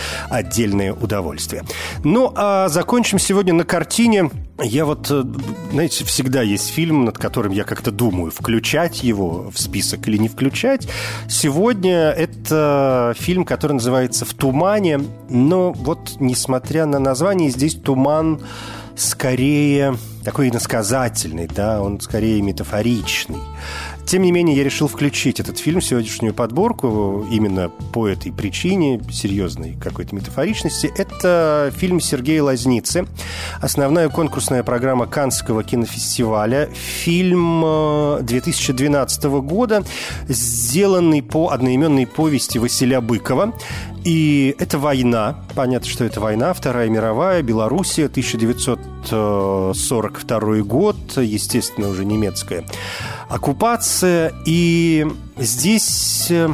отдельное 0.42 0.92
удовольствие. 0.92 1.64
Ну, 2.04 2.32
а 2.34 2.68
закончим 2.68 3.18
сегодня 3.18 3.54
на 3.54 3.64
картине. 3.64 4.30
Я 4.62 4.84
вот, 4.84 5.10
э, 5.10 5.24
знаете, 5.72 6.04
всегда 6.04 6.42
есть 6.42 6.68
фильм, 6.68 7.04
над 7.04 7.18
которым 7.18 7.52
я 7.52 7.64
как-то 7.64 7.90
думаю, 7.90 8.30
включать 8.30 9.02
его 9.02 9.50
в 9.50 9.58
список 9.58 10.06
или 10.08 10.18
не 10.18 10.28
включать. 10.28 10.86
Сегодня 11.28 12.10
это 12.10 13.14
фильм, 13.18 13.44
который 13.44 13.72
называется 13.72 14.24
«В 14.24 14.34
тумане». 14.34 15.00
Но 15.28 15.72
вот, 15.72 16.16
несмотря 16.20 16.86
на 16.86 16.98
название, 16.98 17.50
здесь 17.50 17.74
туман 17.74 18.40
скорее 18.96 19.96
такой 20.24 20.50
иносказательный, 20.50 21.48
да, 21.48 21.80
он 21.82 22.00
скорее 22.00 22.40
метафоричный. 22.42 23.40
Тем 24.06 24.22
не 24.22 24.32
менее, 24.32 24.56
я 24.56 24.64
решил 24.64 24.88
включить 24.88 25.40
этот 25.40 25.58
фильм 25.58 25.80
в 25.80 25.84
сегодняшнюю 25.84 26.34
подборку 26.34 27.26
именно 27.30 27.70
по 27.92 28.08
этой 28.08 28.32
причине, 28.32 29.00
серьезной 29.10 29.76
какой-то 29.80 30.14
метафоричности. 30.14 30.92
Это 30.96 31.72
фильм 31.76 32.00
Сергея 32.00 32.42
Лазницы, 32.42 33.06
основная 33.60 34.08
конкурсная 34.08 34.62
программа 34.62 35.06
Каннского 35.06 35.62
кинофестиваля. 35.62 36.68
Фильм 36.74 37.62
2012 38.22 39.24
э, 39.24 39.28
года, 39.40 39.84
сделанный 40.28 41.22
по 41.22 41.50
одноименной 41.50 42.06
повести 42.06 42.58
Василия 42.58 43.00
Быкова. 43.00 43.54
И 44.04 44.54
это 44.58 44.78
война. 44.78 45.36
Понятно, 45.54 45.88
что 45.88 46.04
это 46.04 46.20
война. 46.20 46.52
Вторая 46.54 46.88
мировая, 46.88 47.42
Белоруссия, 47.42 48.06
1942 48.06 50.56
год. 50.62 50.96
Естественно, 51.16 51.88
уже 51.88 52.04
немецкая 52.04 52.64
оккупация. 53.28 54.32
И 54.44 55.06
здесь 55.38 56.26
э, 56.30 56.48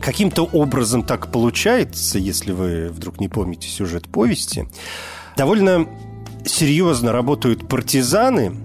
каким-то 0.00 0.44
образом 0.44 1.02
так 1.02 1.32
получается, 1.32 2.18
если 2.18 2.52
вы 2.52 2.88
вдруг 2.88 3.20
не 3.20 3.28
помните 3.28 3.68
сюжет 3.68 4.08
повести, 4.08 4.66
довольно 5.36 5.86
серьезно 6.44 7.12
работают 7.12 7.68
партизаны, 7.68 8.56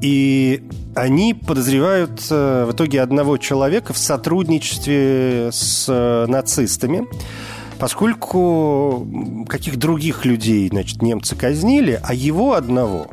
и 0.00 0.64
они 0.94 1.34
подозревают 1.34 2.26
э, 2.30 2.64
в 2.66 2.72
итоге 2.72 3.00
одного 3.00 3.38
человека 3.38 3.92
в 3.92 3.98
сотрудничестве 3.98 5.50
с 5.52 5.86
э, 5.88 6.26
нацистами, 6.28 7.06
поскольку 7.78 9.06
каких 9.48 9.76
других 9.76 10.24
людей, 10.24 10.68
значит, 10.68 11.02
немцы 11.02 11.34
казнили, 11.34 12.00
а 12.02 12.14
его 12.14 12.54
одного 12.54 13.08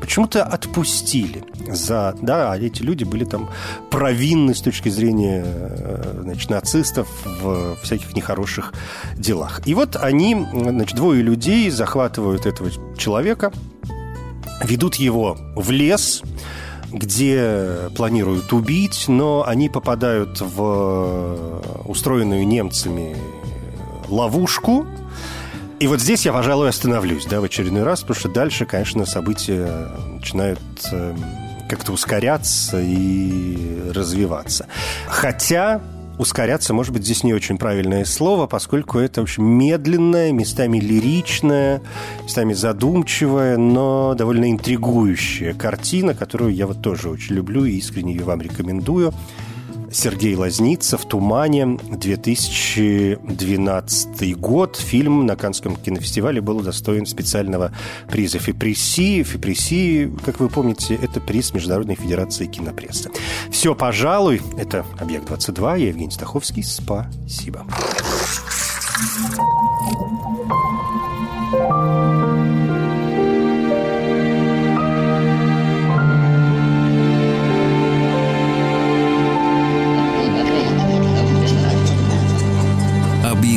почему-то 0.00 0.44
отпустили 0.44 1.44
за... 1.66 2.14
Да, 2.20 2.52
а 2.52 2.58
эти 2.58 2.82
люди 2.82 3.04
были 3.04 3.24
там 3.24 3.48
провинны 3.90 4.54
с 4.54 4.60
точки 4.60 4.90
зрения 4.90 5.42
э, 5.46 6.20
значит, 6.22 6.50
нацистов 6.50 7.08
в 7.24 7.76
всяких 7.82 8.14
нехороших 8.14 8.74
делах. 9.16 9.62
И 9.64 9.74
вот 9.74 9.96
они, 9.96 10.46
значит, 10.52 10.94
двое 10.94 11.22
людей 11.22 11.70
захватывают 11.70 12.44
этого 12.44 12.70
человека, 12.98 13.50
ведут 14.62 14.96
его 14.96 15.38
в 15.56 15.70
лес, 15.70 16.22
где 16.94 17.90
планируют 17.96 18.52
убить, 18.52 19.06
но 19.08 19.44
они 19.46 19.68
попадают 19.68 20.40
в 20.40 21.60
устроенную 21.84 22.46
немцами 22.46 23.16
ловушку. 24.08 24.86
И 25.80 25.86
вот 25.86 26.00
здесь 26.00 26.24
я, 26.24 26.32
пожалуй, 26.32 26.68
остановлюсь, 26.68 27.26
да, 27.26 27.40
в 27.40 27.44
очередной 27.44 27.82
раз, 27.82 28.02
потому 28.02 28.18
что 28.18 28.28
дальше, 28.28 28.64
конечно, 28.64 29.04
события 29.06 29.88
начинают 30.14 30.60
эм, 30.92 31.16
как-то 31.68 31.92
ускоряться 31.92 32.80
и 32.80 33.90
развиваться. 33.92 34.66
Хотя 35.08 35.82
ускоряться, 36.18 36.74
может 36.74 36.92
быть, 36.92 37.04
здесь 37.04 37.24
не 37.24 37.34
очень 37.34 37.58
правильное 37.58 38.04
слово, 38.04 38.46
поскольку 38.46 38.98
это, 38.98 39.20
в 39.20 39.24
общем, 39.24 39.44
медленная, 39.44 40.32
местами 40.32 40.78
лиричная, 40.78 41.82
местами 42.22 42.52
задумчивая, 42.52 43.56
но 43.56 44.14
довольно 44.14 44.50
интригующая 44.50 45.54
картина, 45.54 46.14
которую 46.14 46.54
я 46.54 46.66
вот 46.66 46.82
тоже 46.82 47.10
очень 47.10 47.34
люблю 47.34 47.64
и 47.64 47.72
искренне 47.72 48.14
ее 48.14 48.24
вам 48.24 48.40
рекомендую. 48.40 49.12
Сергей 49.94 50.34
Лазницев 50.34 51.06
«Тумане», 51.06 51.78
2012 51.78 54.36
год. 54.36 54.76
Фильм 54.76 55.24
на 55.24 55.36
Канском 55.36 55.76
кинофестивале 55.76 56.40
был 56.40 56.56
удостоен 56.58 57.06
специального 57.06 57.70
приза 58.08 58.40
Фипреси. 58.40 59.22
Фипреси, 59.22 60.10
как 60.24 60.40
вы 60.40 60.48
помните, 60.48 60.98
это 61.00 61.20
приз 61.20 61.54
Международной 61.54 61.94
Федерации 61.94 62.46
кинопрессы. 62.46 63.12
Все, 63.52 63.76
пожалуй, 63.76 64.42
это 64.58 64.84
«Объект-22». 64.98 65.78
Я 65.78 65.88
Евгений 65.88 66.10
Стаховский. 66.10 66.64
Спасибо. 66.64 67.64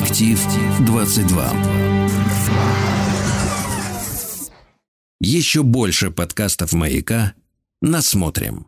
Объектив 0.07 0.39
22. 0.85 1.53
Еще 5.19 5.63
больше 5.63 6.11
подкастов 6.11 6.71
«Маяка» 6.71 7.33
насмотрим. 7.81 8.66